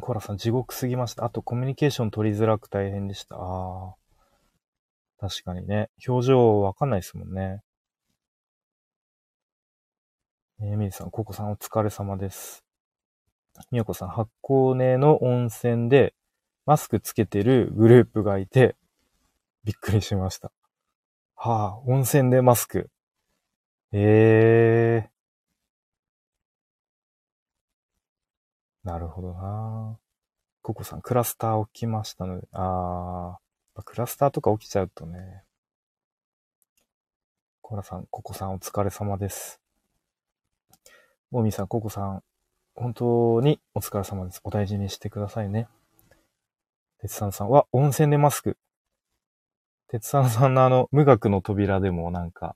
[0.00, 1.26] コーラさん、地獄すぎました。
[1.26, 3.36] あと、コミュニケーション取りづらく大変でした。
[3.36, 3.94] ああ。
[5.18, 5.90] 確かにね。
[6.08, 7.60] 表情わかんないですもんね。
[10.60, 12.64] えー、みりさん、ココさんお疲れ様です。
[13.70, 16.14] みやこさん、発酵根の温泉で
[16.64, 18.76] マスクつけてるグループがいて、
[19.64, 20.52] びっくりしました。
[21.34, 22.88] はあ、温泉でマスク。
[23.92, 25.15] ええー。
[28.86, 29.98] なるほどな。
[30.62, 33.36] ココさん、クラスター起きましたので、あ
[33.74, 35.42] あ、クラスターとか起きちゃうとね。
[37.62, 39.60] コラさん、ココさんお疲れ様です。
[41.32, 42.22] モミさん、ココさん、
[42.76, 44.40] 本当にお疲れ様です。
[44.44, 45.66] お大事にしてくださいね。
[47.00, 48.56] 鉄さんさんは、温泉でマスク。
[49.88, 52.54] 鉄さんさんのあの、無学の扉でもなんか、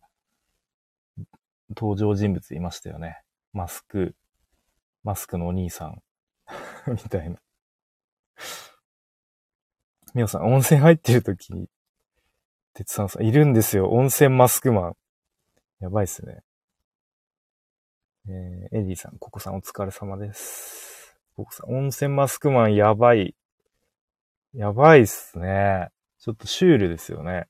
[1.70, 3.20] 登場人物いましたよね。
[3.52, 4.14] マスク、
[5.02, 6.00] マスクのお兄さん
[6.86, 7.36] みたいな。
[10.14, 11.68] みおさん、温泉入ってる時に、
[12.74, 13.90] 鉄さんさん、いるんですよ。
[13.90, 14.96] 温泉マスクマン。
[15.80, 16.42] やばいっすね。
[18.28, 21.16] えー、エディさん、ココさんお疲れ様です。
[21.36, 23.34] ココさん、温泉マスクマンやばい。
[24.52, 25.90] やばいっすね。
[26.18, 27.46] ちょっとシュールですよね。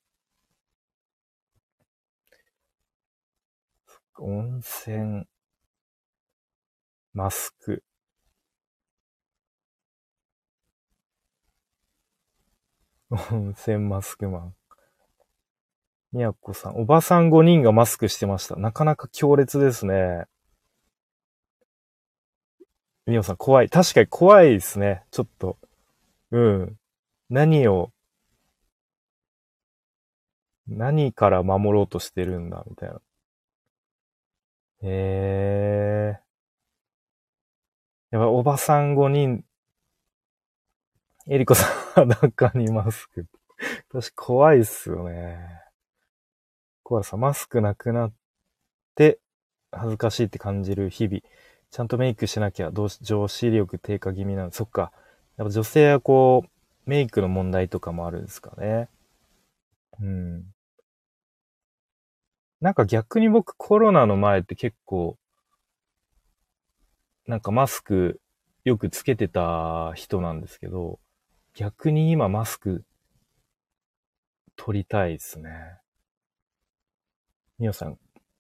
[4.18, 5.24] 温泉、
[7.14, 7.82] マスク。
[13.11, 14.54] 温泉マスクマン。
[16.12, 18.56] みやこさん、おばさん5人がマスクしてました。
[18.56, 20.26] なかなか強烈ですね。
[23.06, 23.68] みおさん、怖い。
[23.68, 25.04] 確かに怖いですね。
[25.11, 25.58] ちょっと。
[26.30, 26.76] うん。
[27.28, 27.92] 何を
[30.68, 33.00] 何から守ろうとしてるんだ、みたいな。
[34.82, 36.20] へえ。
[38.12, 39.44] やっぱおばさん5人、
[41.28, 43.26] エリコさん中にマスク。
[43.91, 45.38] 私怖いっすよね。
[46.82, 48.12] コアラさ、マスクなくなっ
[48.95, 49.18] て、
[49.72, 51.20] 恥ずかしいって感じる日々。
[51.70, 54.51] ちゃんとメイクしなきゃ、上司力低下気味なの。
[54.51, 54.93] そっか。
[55.36, 56.51] やっぱ女性はこう、
[56.91, 58.88] メイクの問題とかもあるんですかね。
[60.01, 60.45] うん。
[62.61, 65.16] なんか逆に僕コロナの前って結構、
[67.26, 68.20] なんかマスク
[68.64, 70.99] よくつけてた人なんですけど、
[71.55, 72.84] 逆に今マスク
[74.57, 75.51] 取りたいですね。
[77.59, 77.98] みおさん、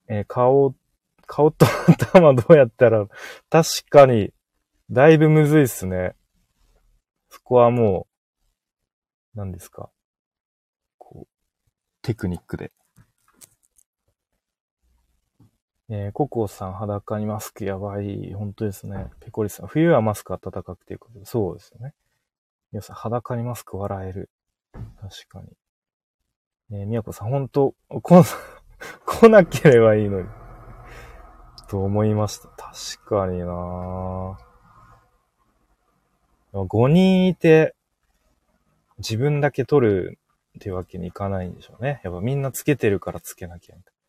[0.08, 0.74] えー、顔、
[1.26, 3.06] 顔と頭どうやったら、
[3.48, 4.32] 確かに、
[4.90, 6.16] だいぶむずいっすね。
[7.28, 8.06] そこはも
[9.34, 9.90] う、何ですか？
[10.98, 11.28] こう、
[12.02, 12.72] テクニックで
[15.92, 18.32] えー、ココさん裸にマスクやばい。
[18.32, 19.06] 本当ですね。
[19.18, 21.94] ペコリさん、冬はマスク暖かくていうことで、そうですよね。
[22.72, 24.30] 皆さん、裸にマスク笑える。
[24.72, 25.48] 確かに。
[26.72, 28.22] えー、みやこさん、本当こ、
[29.06, 30.28] 来なければいいのに。
[31.68, 32.48] と思いました。
[32.48, 34.38] 確かにな
[36.52, 37.74] 5人いて、
[38.98, 40.18] 自分だけ取る
[40.58, 42.00] ってわけにいかないんでしょうね。
[42.04, 44.00] やっぱみんなつけてるからつけなきゃみたいな。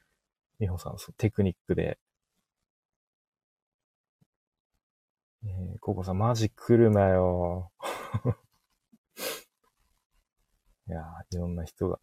[0.60, 1.98] みほさん、そう、テクニックで。
[5.46, 7.72] えー、ココさん、マジ来るなよ。
[10.92, 12.00] いや、いろんな人が。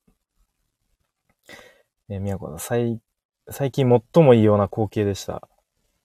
[2.08, 3.00] えー、みやこさん、最、
[3.50, 5.46] 最近最も異様な光景でした。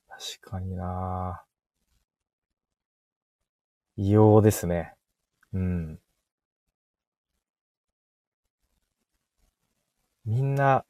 [0.10, 1.46] 確かにな
[3.96, 4.96] 異様ですね。
[5.54, 6.00] うん。
[10.26, 10.84] みんな、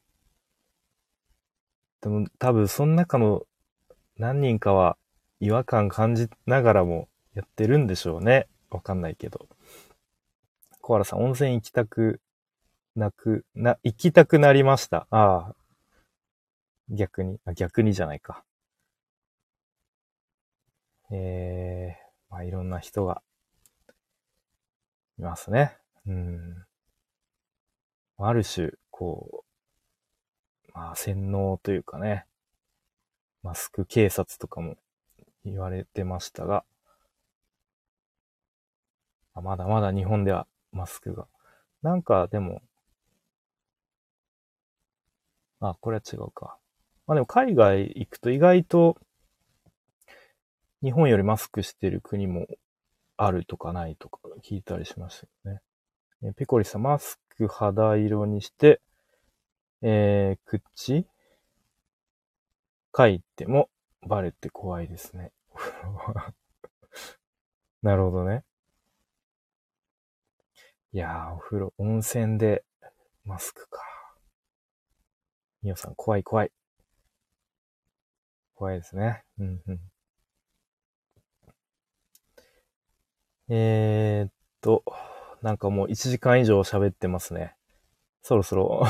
[2.00, 3.46] でも多分その中の
[4.16, 4.96] 何人かは
[5.38, 8.48] 違和感感じながらもやってるんでしょうね。
[8.70, 9.48] わかんないけど。
[10.86, 12.20] コアラさん、温泉行きたく
[12.94, 15.06] なく、な、行きたくなりました。
[15.08, 15.56] ああ。
[16.90, 18.44] 逆に、あ、逆にじゃないか。
[21.10, 23.22] ええー、まあいろんな人が
[25.18, 25.74] いますね。
[26.06, 26.66] うん。
[28.18, 29.42] ある種、こ
[30.68, 32.26] う、まあ洗脳というかね、
[33.42, 34.76] マスク警察とかも
[35.46, 36.62] 言われてましたが、
[39.32, 41.26] まだまだ日本ではマスクが。
[41.82, 42.62] なんかでも、
[45.60, 46.58] あ、これは違うか。
[47.06, 48.96] まあでも海外行くと意外と
[50.82, 52.46] 日本よりマスクしてる国も
[53.16, 55.62] あるとかないとか聞いたりしましたよね。
[56.30, 58.80] えペコリさん、マスク肌色にして、
[59.82, 61.06] えー、口
[62.96, 63.68] 書いても
[64.06, 65.32] バレて怖いですね。
[67.82, 68.44] なるほどね。
[70.94, 72.62] いやー、お風呂、温泉で
[73.24, 73.80] マスクか。
[75.60, 76.52] みおさん、怖い怖い。
[78.54, 79.24] 怖いですね。
[79.40, 79.80] うんうん。
[83.52, 84.84] えー、っと、
[85.42, 87.56] なんかもう1時間以上喋ってますね。
[88.22, 88.86] そろそろ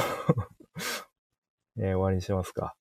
[1.78, 2.76] えー、終わりにしますか。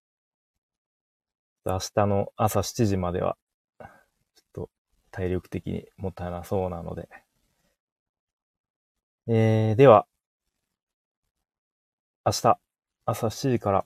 [1.63, 3.38] 明日の朝7時までは、
[3.80, 3.89] ちょっ
[4.51, 4.69] と
[5.11, 7.22] 体力的にもたなそうなので。
[9.28, 10.05] えー、では、
[12.26, 12.59] 明日、
[13.05, 13.86] 朝7時から、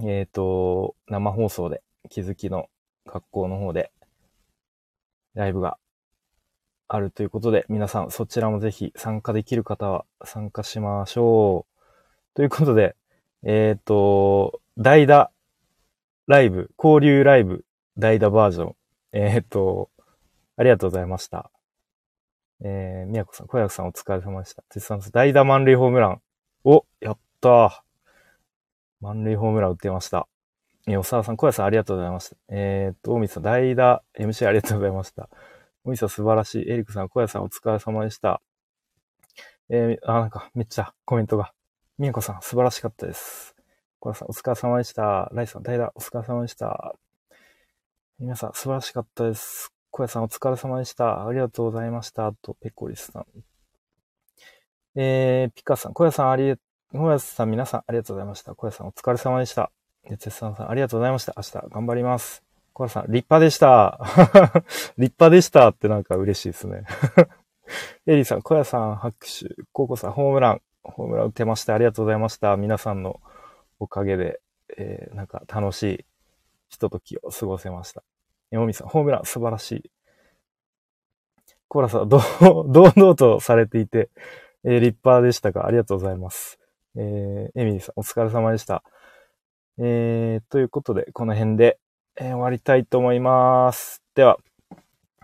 [0.00, 2.68] えっ、ー、と、生放送で、気づきの
[3.06, 3.90] 学校の方で、
[5.32, 5.78] ライブが
[6.88, 12.34] あるということで、皆さんそちらもぜひ参加できる方は参加しましょう。
[12.34, 12.96] ということで、
[13.44, 15.30] えっ、ー、と、代打
[16.26, 17.64] ライブ、交流ライブ、
[17.96, 18.76] 代打バージョン。
[19.12, 19.90] えっ、ー、と、
[20.58, 21.50] ありがとうございました。
[22.66, 24.64] えー、みやこさん、小役さんお疲れ様でした。
[24.70, 26.22] 絶賛代打満塁ホームラン。
[26.64, 27.70] お、やったー。
[29.02, 30.26] 満塁ホームラン打ってました。
[30.86, 32.36] えー、おさわさん、小役さんありがとうございました。
[32.48, 35.28] えっ、と、大水さん、代打 MC ありがとうございました。
[35.84, 36.70] おみさん素晴らしい。
[36.70, 38.40] エリックさん、小屋さんお疲れ様でした。
[39.68, 41.52] えー、あ、なんかめっちゃコメントが。
[41.98, 43.54] みやこさん素晴らしかったです。
[44.00, 45.28] 小屋さんお疲れ様でした。
[45.32, 46.94] ライスさん、代打お疲れ様でした。
[48.18, 49.73] 皆さん素晴らしかったです。
[49.96, 51.24] 小屋さんお疲れ様でした。
[51.24, 52.32] ありがとうございました。
[52.42, 53.26] と、ペコリスさん。
[54.96, 56.56] えー、ピカさん、小屋さんあり、
[56.92, 58.56] 小屋さん皆さんありがとうございました。
[58.56, 59.70] 小屋さんお疲れ様でした。
[60.08, 61.34] 鉄さんさんありがとうございました。
[61.36, 62.42] 明日頑張ります。
[62.72, 64.00] コアさん、立派でした。
[64.98, 66.82] 立派でしたってなんか嬉しいですね。
[68.06, 69.54] エリーさん、小屋さん、拍手。
[69.72, 70.62] コウコさん、ホームラン。
[70.82, 71.74] ホームラン打てました。
[71.74, 72.56] ありがとうございました。
[72.56, 73.20] 皆さんの
[73.78, 74.40] おかげで、
[74.76, 76.04] えー、なんか楽しい
[76.68, 78.02] ひとときを過ごせました。
[78.54, 79.90] エモミさん、ホームラン素晴らしい。
[81.66, 82.20] コーラさん、どう、
[82.72, 84.10] 堂々とされていて、
[84.62, 86.60] えー、立派でしたが、ありがとうございます。
[86.96, 88.84] えー、エミリーさん、お疲れ様でした。
[89.78, 91.80] えー、ということで、この辺で、
[92.14, 94.04] えー、終わりたいと思います。
[94.14, 94.38] では、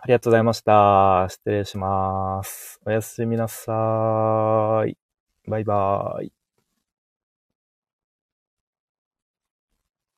[0.03, 1.29] ありがとうございました。
[1.31, 2.81] 失礼します。
[2.85, 4.99] おやすみなさーい。
[5.47, 6.40] バイバーイ。